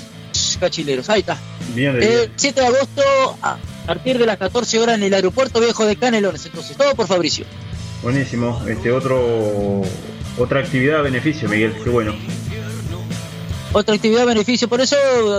Cachileros, 0.59 1.09
ahí 1.09 1.21
está. 1.21 1.37
Bien 1.73 1.97
bien. 1.97 2.31
7 2.35 2.61
de 2.61 2.67
agosto 2.67 3.01
a 3.41 3.57
partir 3.87 4.19
de 4.19 4.27
las 4.27 4.37
14 4.37 4.79
horas 4.79 4.95
en 4.95 5.03
el 5.03 5.13
aeropuerto 5.13 5.59
viejo 5.59 5.85
de 5.85 5.95
Canelones. 5.95 6.45
Entonces, 6.45 6.77
todo 6.77 6.93
por 6.93 7.07
Fabricio. 7.07 7.45
Buenísimo. 8.03 8.61
Este 8.67 8.91
otro 8.91 9.81
otra 10.37 10.59
actividad 10.59 10.99
a 10.99 11.01
beneficio, 11.01 11.47
Miguel. 11.49 11.73
Qué 11.83 11.89
bueno. 11.89 12.13
Otra 13.75 13.95
actividad 13.95 14.21
a 14.21 14.25
beneficio, 14.25 14.67
por 14.67 14.81
eso, 14.81 14.95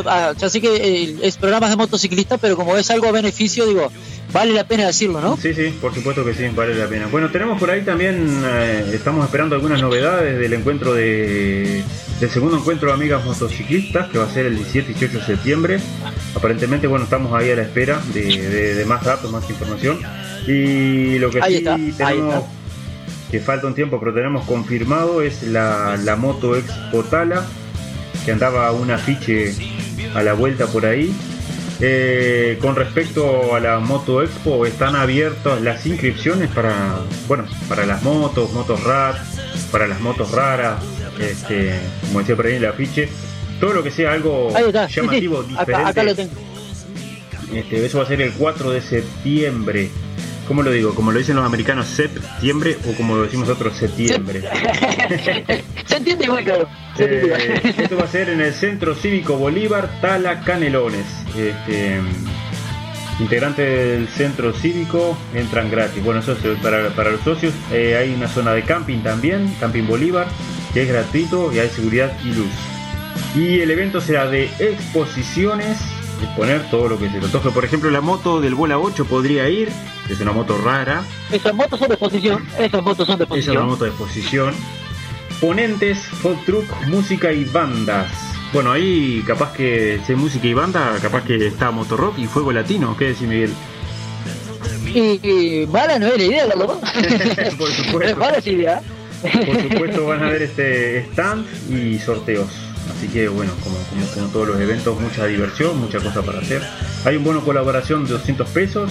ah, 0.07 0.33
ya 0.37 0.49
sé 0.49 0.61
que 0.61 0.75
eh, 0.75 1.17
es 1.23 1.37
programas 1.37 1.71
de 1.71 1.77
motociclista, 1.77 2.37
pero 2.37 2.57
como 2.57 2.77
es 2.77 2.91
algo 2.91 3.07
a 3.07 3.13
beneficio, 3.13 3.65
digo, 3.65 3.93
vale 4.33 4.53
la 4.53 4.67
pena 4.67 4.87
decirlo, 4.89 5.21
¿no? 5.21 5.37
Sí, 5.37 5.55
sí, 5.55 5.73
por 5.81 5.95
supuesto 5.95 6.25
que 6.25 6.35
sí, 6.35 6.43
vale 6.53 6.75
la 6.75 6.89
pena. 6.89 7.07
Bueno, 7.13 7.31
tenemos 7.31 7.61
por 7.61 7.71
ahí 7.71 7.83
también, 7.83 8.43
eh, 8.45 8.91
estamos 8.93 9.25
esperando 9.25 9.55
algunas 9.55 9.81
novedades 9.81 10.37
del 10.41 10.53
encuentro 10.53 10.95
de 10.95 11.85
del 12.21 12.31
segundo 12.31 12.57
encuentro 12.57 12.89
de 12.89 12.95
amigas 12.95 13.25
motociclistas, 13.25 14.09
que 14.11 14.19
va 14.19 14.25
a 14.25 14.31
ser 14.33 14.47
el 14.47 14.57
17 14.57 14.91
y 14.91 14.95
18 14.95 15.19
de 15.19 15.25
septiembre. 15.27 15.81
Aparentemente, 16.35 16.89
bueno, 16.89 17.05
estamos 17.05 17.33
ahí 17.35 17.51
a 17.51 17.57
la 17.57 17.63
espera 17.63 18.03
de, 18.13 18.21
de- 18.23 18.75
de 18.75 18.85
más 18.85 19.05
datos, 19.05 19.31
más 19.31 19.49
información. 19.49 20.01
Y 20.47 21.19
lo 21.19 21.31
que 21.31 21.41
Ahí 21.43 21.53
sí 21.53 21.59
está, 21.59 21.75
ahí 21.75 21.93
tenemos, 21.97 22.35
está. 22.35 22.49
que 23.31 23.41
falta 23.41 23.67
un 23.67 23.75
tiempo, 23.75 23.99
pero 23.99 24.13
tenemos 24.13 24.45
confirmado, 24.47 25.23
es 25.23 25.43
la, 25.43 25.97
la 26.03 26.17
Moto 26.17 26.57
Expo 26.57 27.03
Tala, 27.05 27.45
que 28.25 28.33
andaba 28.33 28.71
un 28.73 28.91
afiche 28.91 29.55
a 30.15 30.23
la 30.23 30.33
vuelta 30.35 30.67
por 30.67 30.87
ahí. 30.87 31.15
Eh, 31.81 32.57
con 32.61 32.77
respecto 32.77 33.55
a 33.55 33.61
la 33.61 33.81
Moto 33.81 34.23
Expo, 34.23 34.65
están 34.65 34.95
abiertas 34.95 35.61
las 35.61 35.85
inscripciones 35.87 36.49
para, 36.51 37.01
bueno, 37.27 37.45
para 37.69 37.85
las 37.85 38.03
motos, 38.03 38.53
motos 38.53 38.83
RAT, 38.85 39.17
para 39.73 39.89
las 39.89 40.01
motos 40.01 40.31
raras, 40.31 40.81
este, 41.19 41.75
como 42.07 42.21
decía 42.21 42.37
por 42.37 42.47
ahí 42.47 42.53
en 42.53 42.65
el 42.65 42.71
afiche, 42.71 43.09
todo 43.61 43.75
lo 43.75 43.83
que 43.83 43.91
sea 43.91 44.13
algo 44.13 44.51
sí, 44.51 44.63
sí. 44.89 44.95
llamativo, 45.01 45.43
diferente. 45.43 45.75
Acá, 45.75 45.89
acá 45.89 46.03
lo 46.05 46.15
tengo. 46.15 46.33
Este, 47.53 47.85
eso 47.85 47.99
va 47.99 48.05
a 48.05 48.07
ser 48.07 48.21
el 48.23 48.33
4 48.33 48.71
de 48.71 48.81
septiembre. 48.81 49.91
¿Cómo 50.47 50.63
lo 50.63 50.71
digo? 50.71 50.95
Como 50.95 51.11
lo 51.11 51.19
dicen 51.19 51.37
los 51.37 51.45
americanos, 51.45 51.87
septiembre 51.87 52.77
o 52.89 52.95
como 52.95 53.17
lo 53.17 53.23
decimos 53.23 53.49
nosotros, 53.49 53.77
septiembre. 53.77 54.43
Se 55.87 55.97
entiende 55.97 56.25
igual, 56.25 56.45
claro. 56.45 56.69
Eh, 56.99 57.75
esto 57.79 57.97
va 57.97 58.05
a 58.05 58.09
ser 58.09 58.29
en 58.29 58.41
el 58.41 58.53
Centro 58.53 58.95
Cívico 58.95 59.37
Bolívar 59.37 60.01
Tala 60.01 60.41
Canelones. 60.41 61.07
Este, 61.37 62.01
integrantes 63.21 63.67
del 63.67 64.09
centro 64.09 64.53
cívico 64.53 65.17
entran 65.35 65.71
gratis. 65.71 66.03
Bueno, 66.03 66.21
eso 66.21 66.33
es 66.33 66.39
para, 66.61 66.89
para 66.91 67.11
los 67.11 67.21
socios. 67.21 67.55
Eh, 67.73 67.97
hay 67.97 68.13
una 68.13 68.29
zona 68.29 68.53
de 68.53 68.63
camping 68.63 68.99
también, 68.99 69.55
Camping 69.61 69.87
Bolívar, 69.87 70.27
que 70.73 70.83
es 70.83 70.89
gratuito 70.89 71.53
y 71.53 71.59
hay 71.59 71.69
seguridad 71.69 72.13
y 72.25 72.35
luz. 72.35 72.51
Y 73.35 73.61
el 73.61 73.71
evento 73.71 74.01
será 74.01 74.29
de 74.29 74.45
exposiciones, 74.59 75.79
exponer 76.25 76.69
todo 76.71 76.89
lo 76.89 76.99
que 76.99 77.09
se 77.11 77.21
le 77.21 77.29
toque. 77.29 77.51
Por 77.51 77.65
ejemplo, 77.65 77.91
la 77.91 78.01
moto 78.01 78.41
del 78.41 78.55
Bola 78.55 78.79
8 78.79 79.05
podría 79.07 79.49
ir, 79.49 79.69
es 80.11 80.21
una 80.21 80.33
moto 80.33 80.59
rara, 80.59 81.03
Esas 81.33 81.55
motos 81.55 81.79
son 81.79 81.89
de 81.89 81.95
exposición. 81.95 82.45
Esas 82.59 82.83
motos 82.83 83.07
son 83.07 83.19
de 83.19 83.25
es 83.25 83.31
una 83.31 83.39
exposición. 83.39 83.67
moto 83.67 83.85
de 83.85 83.91
exposición. 83.91 84.55
Ponentes, 85.41 85.99
food 85.99 86.37
truck, 86.47 86.65
música 86.89 87.33
y 87.33 87.45
bandas. 87.45 88.07
Bueno, 88.53 88.71
ahí 88.73 89.23
capaz 89.27 89.53
que 89.53 90.01
hay 90.07 90.15
música 90.15 90.47
y 90.47 90.55
banda, 90.55 90.97
capaz 91.03 91.25
que 91.25 91.47
está 91.47 91.71
Motorrock 91.73 92.19
y 92.19 92.27
Fuego 92.27 92.53
Latino. 92.53 92.97
¿Qué 92.97 93.07
decís, 93.09 93.27
Miguel? 93.27 93.53
Y, 94.87 95.21
y 95.63 95.67
mala 95.67 95.99
no 95.99 96.07
es 96.07 96.17
la 96.19 96.23
idea, 96.23 96.47
¿verdad? 96.47 96.67
Por 97.59 97.69
No 97.69 97.69
es 97.75 97.75
supuesto. 97.87 98.17
mala 98.17 98.39
esa 98.39 98.51
idea. 98.51 98.81
Por 99.23 99.63
supuesto 99.63 100.07
van 100.07 100.23
a 100.23 100.27
haber 100.29 100.43
este 100.43 100.99
stand 101.11 101.47
y 101.71 101.99
sorteos. 101.99 102.47
Así 102.91 103.09
que 103.09 103.29
bueno, 103.29 103.53
como, 103.63 103.77
como, 103.77 104.07
como 104.07 104.27
todos 104.29 104.49
los 104.49 104.61
eventos, 104.61 105.01
mucha 105.01 105.27
diversión, 105.27 105.79
mucha 105.79 105.99
cosa 106.01 106.23
para 106.23 106.39
hacer. 106.41 106.63
Hay 107.05 107.17
un 107.17 107.25
bono 107.25 107.43
colaboración 107.45 108.05
de 108.05 108.13
200 108.13 108.49
pesos. 108.49 108.91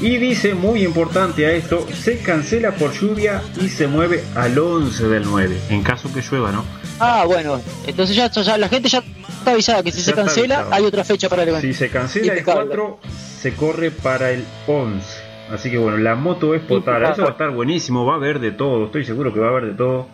Y 0.00 0.16
dice, 0.16 0.54
muy 0.54 0.82
importante 0.82 1.46
a 1.46 1.52
esto, 1.52 1.86
se 1.94 2.18
cancela 2.18 2.72
por 2.72 2.92
lluvia 2.92 3.42
y 3.60 3.68
se 3.68 3.86
mueve 3.86 4.24
al 4.34 4.58
11 4.58 5.08
del 5.08 5.22
9. 5.24 5.56
En 5.70 5.82
caso 5.82 6.12
que 6.12 6.20
llueva, 6.20 6.50
¿no? 6.50 6.64
Ah, 6.98 7.24
bueno. 7.26 7.60
Entonces 7.86 8.16
ya, 8.16 8.28
ya 8.28 8.58
la 8.58 8.68
gente 8.68 8.88
ya 8.88 8.98
está 9.38 9.52
avisada 9.52 9.82
que 9.84 9.92
si 9.92 9.98
Ya 9.98 10.04
se 10.06 10.12
cancela 10.14 10.56
avisado. 10.56 10.74
hay 10.74 10.84
otra 10.84 11.04
fecha 11.04 11.28
para 11.28 11.44
el 11.44 11.50
evento. 11.50 11.66
Si 11.68 11.74
se 11.74 11.90
cancela 11.90 12.32
el 12.32 12.38
Impecable. 12.40 12.66
4, 12.74 12.98
se 13.40 13.54
corre 13.54 13.90
para 13.92 14.32
el 14.32 14.44
11. 14.66 15.06
Así 15.52 15.70
que 15.70 15.78
bueno, 15.78 15.98
la 15.98 16.16
moto 16.16 16.54
es 16.54 16.62
potara. 16.62 17.12
Eso 17.12 17.22
va 17.22 17.28
a 17.28 17.32
estar 17.32 17.50
buenísimo. 17.50 18.04
Va 18.04 18.14
a 18.14 18.16
haber 18.16 18.40
de 18.40 18.50
todo. 18.50 18.86
Estoy 18.86 19.04
seguro 19.04 19.32
que 19.32 19.38
va 19.38 19.46
a 19.46 19.50
haber 19.50 19.66
de 19.66 19.74
todo. 19.74 20.08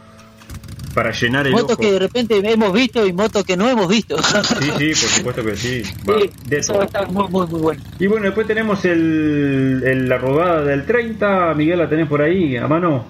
Para 0.94 1.12
llenar 1.12 1.46
el 1.46 1.52
Motos 1.52 1.72
ojo. 1.72 1.82
que 1.82 1.92
de 1.92 1.98
repente 2.00 2.40
hemos 2.44 2.72
visto 2.72 3.06
y 3.06 3.12
motos 3.12 3.44
que 3.44 3.56
no 3.56 3.68
hemos 3.68 3.86
visto. 3.88 4.16
Sí, 4.20 4.94
sí, 4.94 5.06
por 5.06 5.10
supuesto 5.10 5.44
que 5.44 5.56
sí. 5.56 5.82
Va, 6.08 6.18
Sí, 6.20 6.30
de 6.46 6.58
eso 6.58 6.74
va 6.74 6.82
a 6.82 6.86
estar 6.86 7.10
muy, 7.12 7.28
muy, 7.28 7.46
muy 7.46 7.60
bueno. 7.60 7.82
Y 8.00 8.06
bueno, 8.08 8.24
después 8.26 8.46
tenemos 8.46 8.84
el, 8.84 9.82
el- 9.86 10.08
la 10.08 10.18
rodada 10.18 10.64
del 10.64 10.84
30. 10.86 11.54
Miguel, 11.54 11.78
¿la 11.78 11.88
tenés 11.88 12.08
por 12.08 12.20
ahí 12.22 12.56
a 12.56 12.66
mano? 12.66 13.06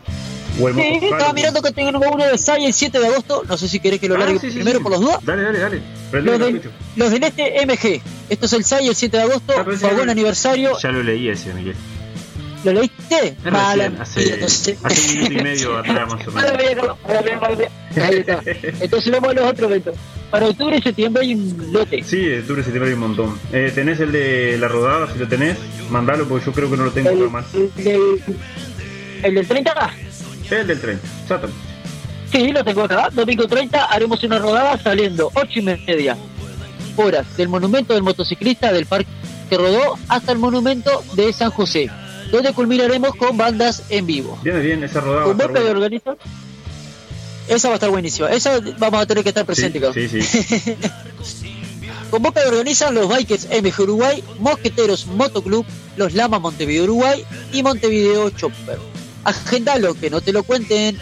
O 0.60 0.68
el 0.68 0.74
Sí, 0.74 0.98
estaba 1.02 1.32
mirando 1.32 1.62
que 1.62 1.70
tengo 1.72 1.98
uno 1.98 2.24
de 2.26 2.36
SAI 2.36 2.66
el 2.66 2.74
7 2.74 2.98
de 2.98 3.06
agosto. 3.06 3.44
No 3.48 3.56
sé 3.56 3.66
si 3.68 3.80
querés 3.80 3.98
que 4.00 4.08
lo 4.08 4.16
Ah, 4.16 4.18
largue 4.18 4.38
sí, 4.40 4.48
sí, 4.50 4.56
primero 4.56 4.80
por 4.82 4.92
los 4.92 5.00
dudas. 5.00 5.24
Dale, 5.24 5.42
dale, 5.42 5.58
dale. 5.60 5.80
Los 6.12 6.34
el 6.34 6.38
del, 6.40 6.62
los 6.96 7.10
del 7.10 7.24
este 7.24 7.66
MG. 7.66 8.02
Esto 8.28 8.46
es 8.46 8.52
el 8.52 8.64
SAI 8.64 8.88
el 8.88 8.94
7 8.94 9.16
de 9.16 9.22
agosto. 9.22 9.54
Ah, 9.56 9.64
Fogón 9.64 10.06
ya- 10.06 10.12
aniversario. 10.12 10.76
Ya 10.78 10.90
lo 10.92 11.02
leí 11.02 11.28
ese, 11.28 11.54
Miguel. 11.54 11.76
¿Lo 12.64 12.72
leíste? 12.72 13.36
Mala 13.50 13.90
hace, 14.00 14.20
mía, 14.20 14.36
no 14.40 14.48
sé. 14.48 14.76
hace 14.82 15.12
un 15.12 15.14
minuto 15.14 15.32
y 15.32 15.42
medio 15.42 15.78
atrás 15.78 16.08
más 16.12 16.28
o 16.28 16.30
menos. 16.32 16.96
Entonces 18.80 19.12
vamos 19.12 19.30
a 19.30 19.32
los 19.34 19.50
otros 19.50 19.70
eventos. 19.70 19.94
Para 20.30 20.46
octubre 20.46 20.76
y 20.76 20.82
septiembre 20.82 21.22
hay 21.22 21.34
un 21.34 21.72
lote. 21.72 22.02
Sí, 22.04 22.32
octubre, 22.34 22.62
septiembre 22.62 22.90
hay 22.90 22.94
un 22.94 23.00
montón. 23.00 23.38
Eh, 23.52 23.72
¿Tenés 23.74 23.98
el 24.00 24.12
de 24.12 24.58
la 24.58 24.68
rodada? 24.68 25.12
Si 25.12 25.18
lo 25.18 25.26
tenés, 25.26 25.56
mandalo 25.90 26.28
porque 26.28 26.46
yo 26.46 26.52
creo 26.52 26.70
que 26.70 26.76
no 26.76 26.84
lo 26.84 26.92
tengo 26.92 27.10
El, 27.10 27.18
nada 27.18 27.30
más. 27.30 27.46
el 27.54 27.74
del, 27.74 28.22
el 29.22 29.34
del 29.34 29.46
30 29.48 29.90
El 30.50 30.66
del 30.66 30.80
30, 30.80 31.06
exactamente. 31.22 31.62
Sí, 32.30 32.52
lo 32.52 32.62
tengo 32.62 32.84
acá. 32.84 33.08
Domingo 33.12 33.46
30 33.48 33.86
haremos 33.86 34.22
una 34.22 34.38
rodada 34.38 34.78
saliendo 34.78 35.32
8 35.34 35.48
y 35.56 35.62
media 35.62 36.16
horas 36.96 37.36
del 37.36 37.48
monumento 37.48 37.94
del 37.94 38.02
motociclista 38.02 38.72
del 38.72 38.86
Parque 38.86 39.08
Rodó 39.50 39.98
hasta 40.08 40.32
el 40.32 40.38
monumento 40.38 41.02
de 41.14 41.32
San 41.32 41.50
José, 41.50 41.90
donde 42.30 42.52
culminaremos 42.52 43.14
con 43.16 43.36
bandas 43.36 43.82
en 43.88 44.06
vivo. 44.06 44.38
Viene 44.42 44.60
bien, 44.60 44.84
esa 44.84 45.00
rodada 45.00 45.16
va 45.18 45.22
a 45.22 45.26
Con 45.26 45.32
estar 45.40 45.48
boca 45.48 45.60
de 45.60 45.64
buena. 45.66 45.78
organizar. 45.80 46.16
Esa 47.48 47.68
va 47.68 47.74
a 47.74 47.76
estar 47.76 47.90
buenísima. 47.90 48.28
Esa 48.30 48.60
vamos 48.78 49.00
a 49.02 49.06
tener 49.06 49.22
que 49.24 49.30
estar 49.30 49.44
presente, 49.44 49.80
Sí, 49.92 50.08
sí, 50.08 50.22
sí. 50.22 50.76
Con 52.10 52.22
Boca 52.22 52.40
organizan 52.46 52.92
los 52.94 53.08
Bikers 53.08 53.46
MG 53.50 53.82
Uruguay, 53.82 54.22
Mosqueteros 54.40 55.06
Motoclub, 55.06 55.64
los 55.96 56.12
Lama 56.12 56.40
Montevideo 56.40 56.82
Uruguay 56.84 57.24
y 57.52 57.62
Montevideo 57.62 58.30
Chopper. 58.30 58.78
Agendalo, 59.22 59.94
que 59.94 60.10
no 60.10 60.20
te 60.20 60.32
lo 60.32 60.42
cuenten. 60.42 60.98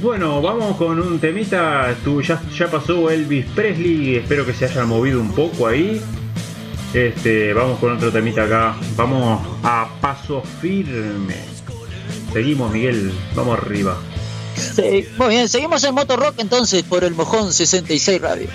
Bueno, 0.00 0.40
vamos 0.40 0.76
con 0.76 0.98
un 1.00 1.18
temita. 1.18 1.94
Tú, 2.02 2.22
ya, 2.22 2.40
ya 2.58 2.66
pasó 2.70 3.10
Elvis 3.10 3.44
Presley. 3.54 4.16
Espero 4.16 4.46
que 4.46 4.54
se 4.54 4.64
haya 4.64 4.84
movido 4.86 5.20
un 5.20 5.32
poco 5.32 5.66
ahí. 5.66 6.00
Este, 6.92 7.52
vamos 7.52 7.78
con 7.78 7.96
otro 7.96 8.10
temita 8.10 8.44
acá. 8.44 8.76
Vamos 8.96 9.40
a 9.62 9.88
paso 10.00 10.42
firme. 10.60 11.36
Seguimos, 12.32 12.72
Miguel. 12.72 13.12
Vamos 13.34 13.58
arriba. 13.58 13.96
Sí, 14.56 15.06
Muy 15.16 15.28
bien, 15.28 15.48
seguimos 15.48 15.82
en 15.84 15.94
Moto 15.94 16.16
Rock 16.16 16.34
entonces 16.38 16.82
por 16.82 17.04
el 17.04 17.14
Mojón 17.14 17.52
66 17.52 18.20
Radio. 18.20 18.48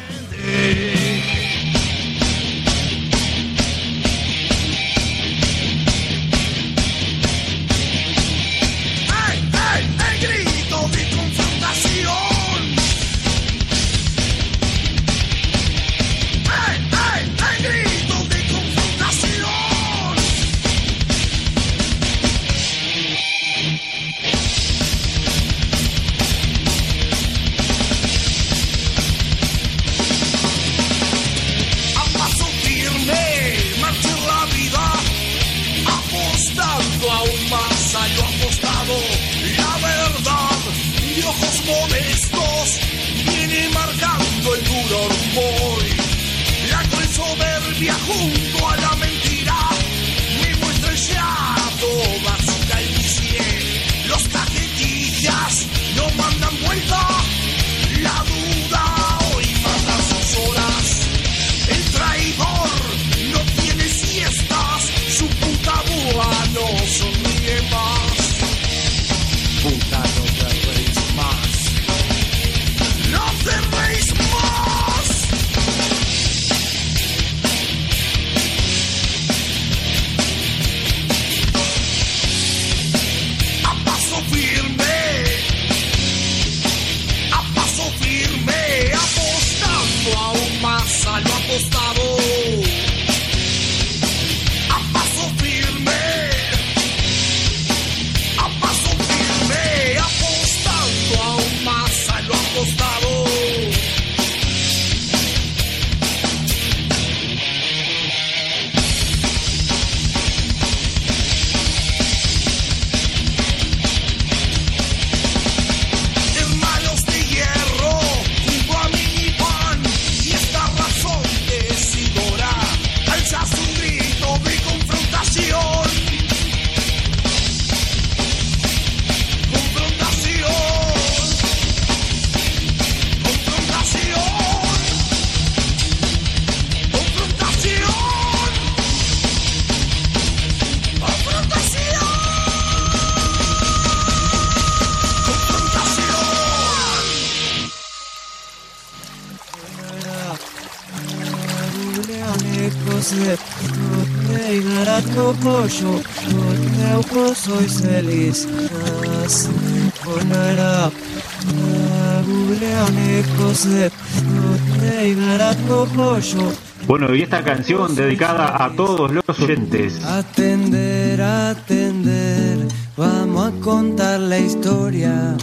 Bueno, 166.87 167.13
y 167.15 167.23
esta 167.23 167.43
canción 167.43 167.95
dedicada 167.95 168.63
a 168.63 168.71
todos 168.75 169.11
los 169.11 169.23
oyentes. 169.39 170.03
Atender, 170.03 171.21
atender, 171.21 172.67
vamos 172.95 173.47
a 173.47 173.59
contar 173.61 174.19
la 174.19 174.37
historia 174.37 175.35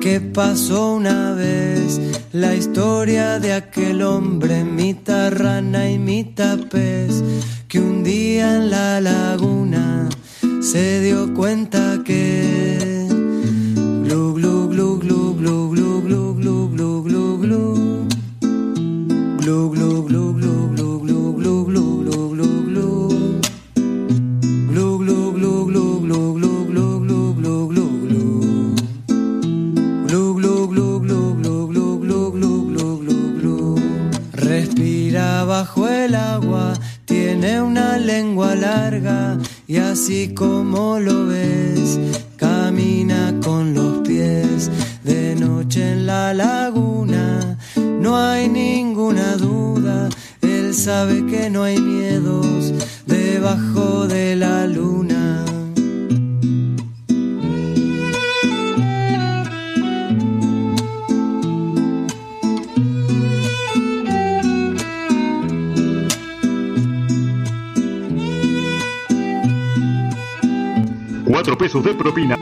que 0.00 0.20
pasó 0.20 0.94
una 0.94 1.34
vez, 1.34 2.00
la 2.32 2.54
historia 2.54 3.38
de 3.38 3.52
aquel 3.52 4.02
hombre, 4.02 4.64
mitad 4.64 5.30
rana 5.32 5.88
y 5.90 5.98
mitad 5.98 6.58
pez, 6.70 7.22
que 7.68 7.78
un 7.78 8.02
día 8.02 8.56
en 8.56 8.70
la 8.70 9.00
laguna 9.00 10.08
se 10.60 11.00
dio 11.02 11.32
cuenta 11.34 12.00
que 12.04 12.99
así 40.10 40.34
como 40.34 40.98
lo 40.98 41.26
ves, 41.26 42.00
camina 42.36 43.32
con 43.44 43.74
los 43.74 43.98
pies. 44.08 44.68
De 45.04 45.36
noche 45.36 45.92
en 45.92 46.06
la 46.06 46.34
laguna, 46.34 47.56
no 47.76 48.16
hay 48.16 48.48
ninguna 48.48 49.36
duda, 49.36 50.08
él 50.42 50.74
sabe 50.74 51.24
que 51.26 51.48
no 51.48 51.62
hay 51.62 51.80
miedos 51.80 51.99
pesos 71.60 71.84
de 71.84 71.92
propina. 71.92 72.36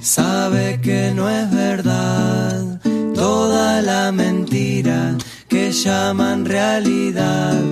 Sabe 0.00 0.80
que 0.82 1.12
no 1.14 1.30
es 1.30 1.48
verdad 1.52 2.80
toda 3.14 3.82
la 3.82 4.10
mentira 4.10 5.16
que 5.48 5.70
llaman 5.70 6.44
realidad 6.44 7.62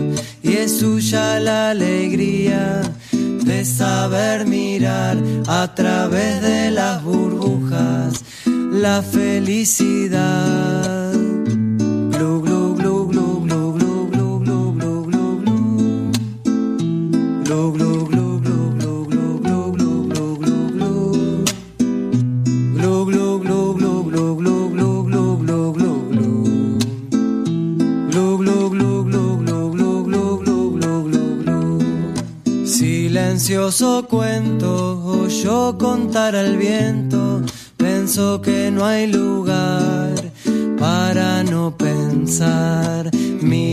y 0.45 0.53
es 0.59 0.79
suya 0.79 1.41
la 1.41 1.71
alegría 1.71 2.83
de 3.11 3.65
saber 3.65 4.47
mirar 4.47 5.17
a 5.49 5.75
través 5.75 6.41
de 6.41 6.71
las 6.71 7.03
burbujas 7.03 8.25
la 8.47 9.03
felicidad. 9.03 10.00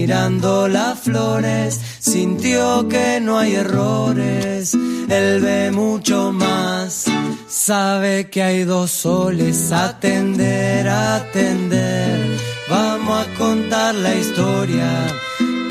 Mirando 0.08 0.70
las 0.70 1.00
flores, 1.00 1.82
sintió 2.00 2.88
que 2.88 3.20
no 3.20 3.40
hay 3.40 3.56
errores, 3.56 4.74
él 4.74 5.42
ve 5.42 5.70
mucho 5.72 6.32
más. 6.32 7.08
Sabe 7.50 8.30
que 8.30 8.42
hay 8.42 8.64
dos 8.64 8.90
soles, 8.90 9.74
atender, 9.74 10.88
atender. 10.88 12.38
Vamos 12.70 13.28
a 13.28 13.34
contar 13.38 13.96
la 13.96 14.16
historia 14.16 14.90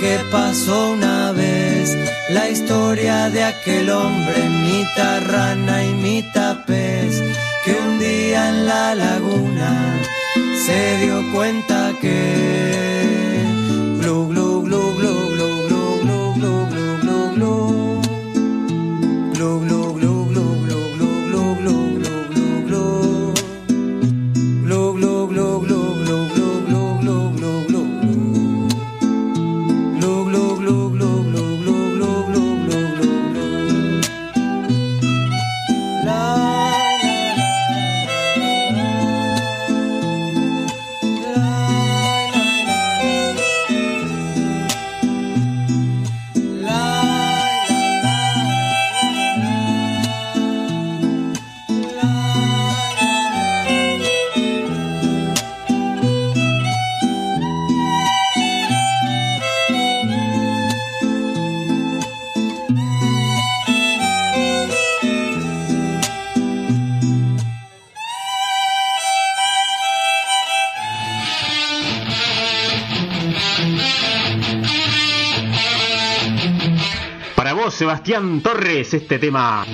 que 0.00 0.18
pasó 0.30 0.90
una 0.90 1.32
vez, 1.32 1.96
la 2.28 2.50
historia 2.50 3.30
de 3.30 3.42
aquel 3.42 3.88
hombre, 3.88 4.50
mitad 4.50 5.22
rana 5.30 5.82
y 5.82 5.94
mitad 5.94 6.62
pez, 6.66 7.22
que 7.64 7.72
un 7.72 7.98
día 7.98 8.50
en 8.50 8.66
la 8.66 8.94
laguna 8.94 9.98
se 10.66 10.98
dio 10.98 11.32
cuenta 11.32 11.94
que 12.02 13.25
Sebastián 77.86 78.40
Torres, 78.40 78.94
este 78.94 79.16
tema. 79.20 79.64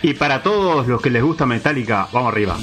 Y 0.00 0.14
para 0.14 0.42
todos 0.42 0.88
los 0.88 1.02
que 1.02 1.10
les 1.10 1.22
gusta 1.22 1.44
Metallica, 1.44 2.08
vamos 2.10 2.32
arriba. 2.32 2.56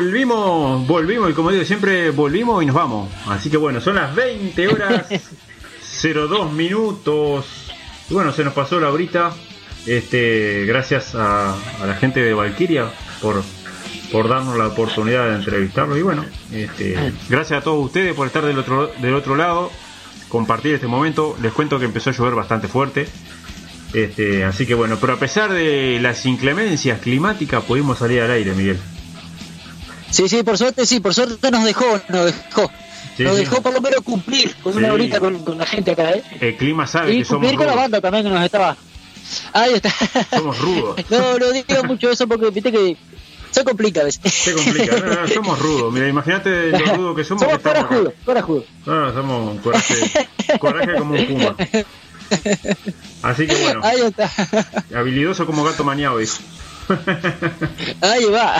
Volvimos, 0.00 0.86
volvimos, 0.86 1.30
y 1.30 1.34
como 1.34 1.50
digo 1.50 1.62
siempre, 1.64 2.08
volvimos 2.10 2.62
y 2.62 2.66
nos 2.66 2.74
vamos. 2.74 3.10
Así 3.26 3.50
que 3.50 3.58
bueno, 3.58 3.82
son 3.82 3.96
las 3.96 4.14
20 4.14 4.68
horas 4.68 5.06
02 6.02 6.52
minutos. 6.52 7.44
Y 8.08 8.14
bueno, 8.14 8.32
se 8.32 8.42
nos 8.42 8.54
pasó 8.54 8.80
la 8.80 8.90
horita. 8.90 9.32
Este, 9.86 10.64
gracias 10.66 11.14
a, 11.14 11.54
a 11.54 11.86
la 11.86 11.94
gente 11.96 12.22
de 12.22 12.32
Valkyria 12.32 12.90
por, 13.20 13.42
por 14.10 14.28
darnos 14.28 14.56
la 14.56 14.68
oportunidad 14.68 15.28
de 15.28 15.34
entrevistarlo. 15.36 15.98
Y 15.98 16.02
bueno, 16.02 16.24
este, 16.50 17.12
gracias 17.28 17.60
a 17.60 17.62
todos 17.64 17.84
ustedes 17.84 18.14
por 18.14 18.26
estar 18.26 18.44
del 18.44 18.58
otro, 18.58 18.86
del 19.02 19.14
otro 19.14 19.36
lado, 19.36 19.70
compartir 20.30 20.74
este 20.74 20.86
momento. 20.86 21.36
Les 21.42 21.52
cuento 21.52 21.78
que 21.78 21.84
empezó 21.84 22.08
a 22.08 22.14
llover 22.14 22.34
bastante 22.34 22.68
fuerte. 22.68 23.06
Este, 23.92 24.44
así 24.44 24.64
que 24.64 24.74
bueno, 24.74 24.96
pero 24.98 25.12
a 25.12 25.16
pesar 25.18 25.52
de 25.52 25.98
las 26.00 26.24
inclemencias 26.24 27.00
climáticas, 27.00 27.62
pudimos 27.64 27.98
salir 27.98 28.22
al 28.22 28.30
aire, 28.30 28.54
Miguel. 28.54 28.78
Sí, 30.10 30.28
sí, 30.28 30.42
por 30.42 30.58
suerte, 30.58 30.86
sí, 30.86 31.00
por 31.00 31.14
suerte 31.14 31.50
nos 31.50 31.64
dejó, 31.64 32.00
nos 32.08 32.26
dejó. 32.26 32.70
Sí, 33.16 33.22
nos 33.24 33.34
sí. 33.36 33.40
dejó 33.44 33.62
por 33.62 33.72
lo 33.72 33.80
menos 33.80 34.00
cumplir 34.02 34.54
con 34.56 34.76
una 34.76 34.92
horita 34.92 35.20
con, 35.20 35.44
con 35.44 35.58
la 35.58 35.66
gente 35.66 35.92
acá, 35.92 36.10
¿eh? 36.12 36.22
El 36.40 36.56
clima 36.56 36.86
sabe 36.86 37.12
Y 37.14 37.18
que 37.18 37.24
somos 37.24 37.40
cumplir 37.40 37.56
con 37.58 37.66
la 37.66 37.74
banda 37.74 38.00
también 38.00 38.24
que 38.24 38.30
nos 38.30 38.44
estaba. 38.44 38.76
Ahí 39.52 39.74
está. 39.74 39.92
Somos 40.30 40.58
rudos. 40.58 40.96
No, 41.10 41.38
no 41.38 41.52
digo 41.52 41.84
mucho 41.84 42.10
eso 42.10 42.26
porque 42.26 42.50
viste 42.50 42.72
que 42.72 42.96
se 43.50 43.64
complica 43.64 44.00
a 44.00 44.04
veces. 44.04 44.32
Se 44.32 44.52
complica, 44.54 44.96
no, 44.96 45.14
no, 45.22 45.28
somos 45.28 45.58
rudos. 45.58 45.92
Mira, 45.92 46.08
imagínate 46.08 46.70
lo 46.70 46.78
rudos 46.96 47.16
que 47.16 47.24
somos. 47.24 47.42
Somos 47.42 47.58
que 47.58 47.62
corajudos, 47.64 48.14
corajudos. 48.24 48.64
No, 48.86 49.12
somos 49.12 49.60
coraje, 49.60 50.28
coraje 50.58 50.94
como 50.96 51.14
un 51.14 51.26
puma. 51.26 51.56
Así 53.22 53.46
que 53.46 53.54
bueno, 53.56 53.80
Ahí 53.82 54.00
está. 54.00 54.30
habilidoso 54.96 55.46
como 55.46 55.64
gato 55.64 55.84
maniado, 55.84 56.18
dijo. 56.18 56.38
Ahí 58.00 58.24
va. 58.26 58.54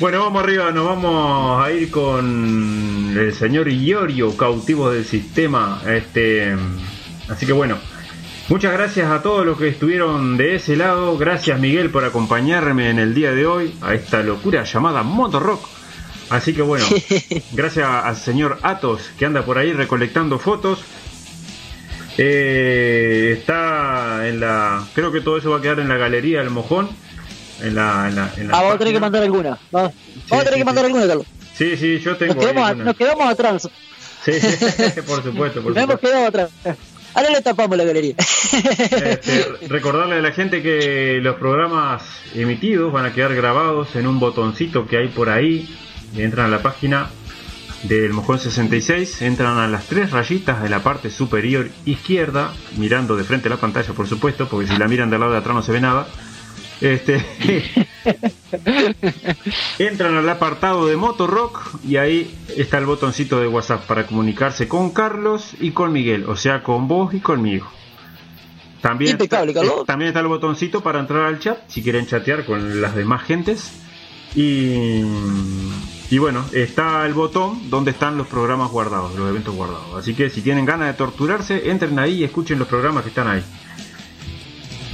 Bueno, 0.00 0.20
vamos 0.20 0.42
arriba, 0.42 0.70
nos 0.72 0.84
vamos 0.86 1.64
a 1.64 1.70
ir 1.72 1.90
con 1.90 3.14
el 3.16 3.32
señor 3.32 3.68
Iorio, 3.68 4.36
cautivo 4.36 4.90
del 4.90 5.04
sistema. 5.04 5.80
Este, 5.86 6.54
así 7.28 7.46
que 7.46 7.52
bueno, 7.52 7.78
muchas 8.48 8.72
gracias 8.72 9.10
a 9.10 9.22
todos 9.22 9.46
los 9.46 9.56
que 9.58 9.68
estuvieron 9.68 10.36
de 10.36 10.56
ese 10.56 10.76
lado. 10.76 11.16
Gracias 11.16 11.58
Miguel 11.58 11.90
por 11.90 12.04
acompañarme 12.04 12.90
en 12.90 12.98
el 12.98 13.14
día 13.14 13.32
de 13.32 13.46
hoy 13.46 13.74
a 13.80 13.94
esta 13.94 14.22
locura 14.22 14.64
llamada 14.64 15.02
Moto 15.02 15.40
Rock. 15.40 15.66
Así 16.30 16.54
que 16.54 16.62
bueno, 16.62 16.84
gracias 17.52 17.88
al 17.88 18.16
señor 18.16 18.58
Atos 18.62 19.10
que 19.18 19.26
anda 19.26 19.44
por 19.44 19.58
ahí 19.58 19.72
recolectando 19.72 20.38
fotos. 20.38 20.84
Eh, 22.18 23.36
está 23.38 24.28
en 24.28 24.40
la. 24.40 24.84
Creo 24.94 25.10
que 25.10 25.20
todo 25.20 25.36
eso 25.36 25.50
va 25.50 25.58
a 25.58 25.62
quedar 25.62 25.80
en 25.80 25.88
la 25.88 25.96
galería 25.96 26.40
del 26.40 26.50
mojón. 26.50 26.88
En 27.60 27.74
la, 27.74 28.08
en 28.08 28.16
la, 28.16 28.32
en 28.36 28.48
la 28.48 28.58
Ah, 28.58 28.62
vamos 28.62 28.74
a 28.74 28.78
tener 28.78 28.94
que 28.94 29.00
mandar 29.00 29.22
alguna. 29.22 29.58
Vamos, 29.70 29.92
vamos 30.28 30.42
a 30.42 30.44
tener 30.44 30.54
sí, 30.54 30.58
que 30.58 30.64
mandar 30.64 30.84
alguna, 30.84 31.06
Carlos. 31.06 31.26
Sí, 31.56 31.76
sí, 31.76 31.98
yo 32.00 32.16
tengo. 32.16 32.34
Nos 32.34 32.96
quedamos, 32.96 33.18
nos 33.18 33.30
atrás. 33.30 33.68
Sí, 34.24 34.32
por 35.06 35.22
supuesto, 35.22 35.62
por 35.62 35.74
Nos 35.74 35.84
hemos 35.84 36.00
quedado 36.00 36.26
atrás. 36.26 36.50
Ahora 37.14 37.30
le 37.30 37.42
tapamos 37.42 37.76
la 37.76 37.84
galería. 37.84 38.16
Este, 38.18 39.46
recordarle 39.68 40.16
a 40.16 40.20
la 40.20 40.32
gente 40.32 40.62
que 40.62 41.20
los 41.22 41.36
programas 41.36 42.02
emitidos 42.34 42.92
van 42.92 43.06
a 43.06 43.12
quedar 43.12 43.34
grabados 43.34 43.94
en 43.94 44.08
un 44.08 44.18
botoncito 44.18 44.86
que 44.86 44.96
hay 44.96 45.08
por 45.08 45.28
ahí. 45.28 45.68
Entran 46.16 46.46
a 46.46 46.48
la 46.48 46.62
página 46.62 47.08
del 47.84 48.12
Mojón 48.12 48.38
66, 48.38 49.22
entran 49.22 49.58
a 49.58 49.68
las 49.68 49.86
tres 49.86 50.10
rayitas 50.10 50.62
de 50.62 50.68
la 50.68 50.82
parte 50.82 51.10
superior 51.10 51.70
izquierda, 51.84 52.52
mirando 52.76 53.16
de 53.16 53.24
frente 53.24 53.48
a 53.48 53.50
la 53.50 53.56
pantalla, 53.58 53.92
por 53.92 54.08
supuesto, 54.08 54.48
porque 54.48 54.66
si 54.66 54.76
la 54.76 54.88
miran 54.88 55.10
del 55.10 55.20
lado 55.20 55.32
de 55.32 55.38
atrás 55.38 55.54
no 55.54 55.62
se 55.62 55.72
ve 55.72 55.80
nada. 55.80 56.08
Este, 56.80 57.24
entran 59.78 60.16
al 60.16 60.28
apartado 60.28 60.86
de 60.86 60.96
Motorrock 60.96 61.82
y 61.84 61.96
ahí 61.96 62.34
está 62.56 62.78
el 62.78 62.86
botoncito 62.86 63.40
de 63.40 63.46
WhatsApp 63.48 63.86
para 63.86 64.06
comunicarse 64.06 64.68
con 64.68 64.90
Carlos 64.90 65.52
y 65.60 65.70
con 65.70 65.92
Miguel, 65.92 66.24
o 66.28 66.36
sea, 66.36 66.62
con 66.62 66.88
vos 66.88 67.14
y 67.14 67.20
conmigo. 67.20 67.66
También 68.80 69.12
Impecable, 69.12 69.52
está, 69.52 69.62
Carlos. 69.62 69.82
eh, 69.82 69.84
también 69.86 70.08
está 70.08 70.20
el 70.20 70.26
botoncito 70.26 70.82
para 70.82 71.00
entrar 71.00 71.22
al 71.24 71.38
chat 71.38 71.58
si 71.68 71.82
quieren 71.82 72.06
chatear 72.06 72.44
con 72.44 72.82
las 72.82 72.94
demás 72.94 73.22
gentes. 73.22 73.72
Y, 74.36 75.00
y 76.10 76.18
bueno, 76.18 76.44
está 76.52 77.06
el 77.06 77.14
botón 77.14 77.70
donde 77.70 77.92
están 77.92 78.18
los 78.18 78.26
programas 78.26 78.70
guardados, 78.70 79.14
los 79.14 79.28
eventos 79.30 79.54
guardados. 79.54 79.94
Así 79.96 80.12
que 80.14 80.28
si 80.28 80.42
tienen 80.42 80.66
ganas 80.66 80.88
de 80.88 80.94
torturarse, 80.94 81.70
entren 81.70 81.98
ahí 81.98 82.14
y 82.14 82.24
escuchen 82.24 82.58
los 82.58 82.68
programas 82.68 83.04
que 83.04 83.10
están 83.10 83.28
ahí. 83.28 83.44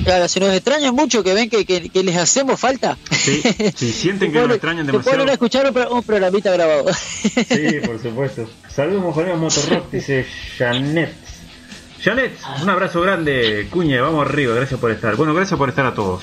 Claro, 0.05 0.29
se 0.29 0.41
nos 0.41 0.53
extraña 0.55 0.93
mucho 0.93 1.23
que 1.23 1.35
ven 1.35 1.51
que, 1.51 1.65
que- 1.65 1.89
que 1.91 2.03
les 2.03 2.17
hacemos 2.17 2.59
falta. 2.59 2.97
Sí, 3.11 3.43
si 3.77 3.93
sienten 3.93 4.33
que 4.33 4.39
nos 4.41 4.51
extrañan 4.53 4.87
demasiado. 4.87 5.23
a 5.29 5.33
escuchar 5.33 5.71
un, 5.71 5.97
un 5.97 6.03
programita 6.03 6.51
grabado. 6.53 6.87
Sí, 6.93 7.81
por 7.85 8.01
supuesto. 8.03 8.49
Saludos, 8.69 9.03
mojoneros 9.03 9.39
Motorrock, 9.39 9.91
dice 9.91 10.27
Janet. 10.59 11.15
Janet, 12.03 12.33
un 12.63 12.71
abrazo 12.71 13.03
grande, 13.03 13.69
Cuñe, 13.71 14.01
vamos 14.01 14.27
arriba, 14.27 14.55
gracias 14.55 14.81
por 14.81 14.91
estar. 14.91 15.17
Bueno, 15.17 15.35
gracias 15.35 15.59
por 15.59 15.69
estar 15.69 15.85
a 15.85 15.95
todos. 15.95 16.23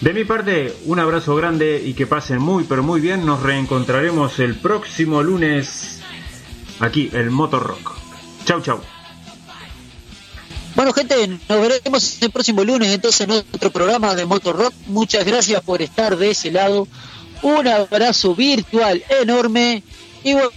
De 0.00 0.12
mi 0.12 0.24
parte, 0.24 0.74
un 0.86 0.98
abrazo 0.98 1.34
grande 1.36 1.80
y 1.84 1.94
que 1.94 2.06
pasen 2.06 2.38
muy, 2.38 2.64
pero 2.64 2.82
muy 2.82 3.00
bien. 3.00 3.24
Nos 3.24 3.42
reencontraremos 3.42 4.38
el 4.40 4.56
próximo 4.56 5.22
lunes 5.22 6.00
aquí, 6.80 7.10
el 7.12 7.30
Motorrock. 7.30 7.96
Chau, 8.44 8.60
chau. 8.60 8.80
Bueno, 10.78 10.92
gente, 10.92 11.26
nos 11.26 11.60
veremos 11.60 12.22
el 12.22 12.30
próximo 12.30 12.62
lunes 12.62 12.94
entonces 12.94 13.22
en 13.22 13.32
otro 13.32 13.72
programa 13.72 14.14
de 14.14 14.24
Motor 14.24 14.56
Rock. 14.56 14.74
Muchas 14.86 15.24
gracias 15.24 15.60
por 15.62 15.82
estar 15.82 16.16
de 16.16 16.30
ese 16.30 16.52
lado. 16.52 16.86
Un 17.42 17.66
abrazo 17.66 18.32
virtual 18.36 19.02
enorme 19.20 19.82
y 20.22 20.34
bueno, 20.34 20.50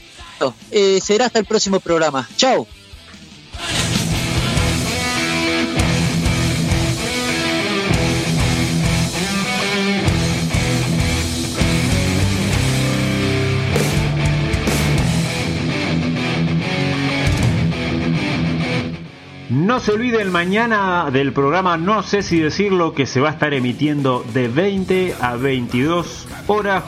eh, 0.70 1.00
será 1.02 1.26
hasta 1.26 1.40
el 1.40 1.46
próximo 1.46 1.80
programa. 1.80 2.30
Chao. 2.38 2.68
No 19.72 19.80
se 19.80 19.94
olviden 19.94 20.34
mañana 20.34 21.10
del 21.12 21.32
programa 21.32 21.78
No 21.78 22.04
sé 22.04 22.24
si 22.24 22.42
decirlo 22.42 22.94
que 22.94 23.06
se 23.06 23.22
va 23.22 23.30
a 23.30 23.32
estar 23.32 23.54
emitiendo 23.54 24.22
de 24.34 24.50
20 24.50 25.16
a 25.22 25.38
22 25.38 26.28
horas 26.48 26.84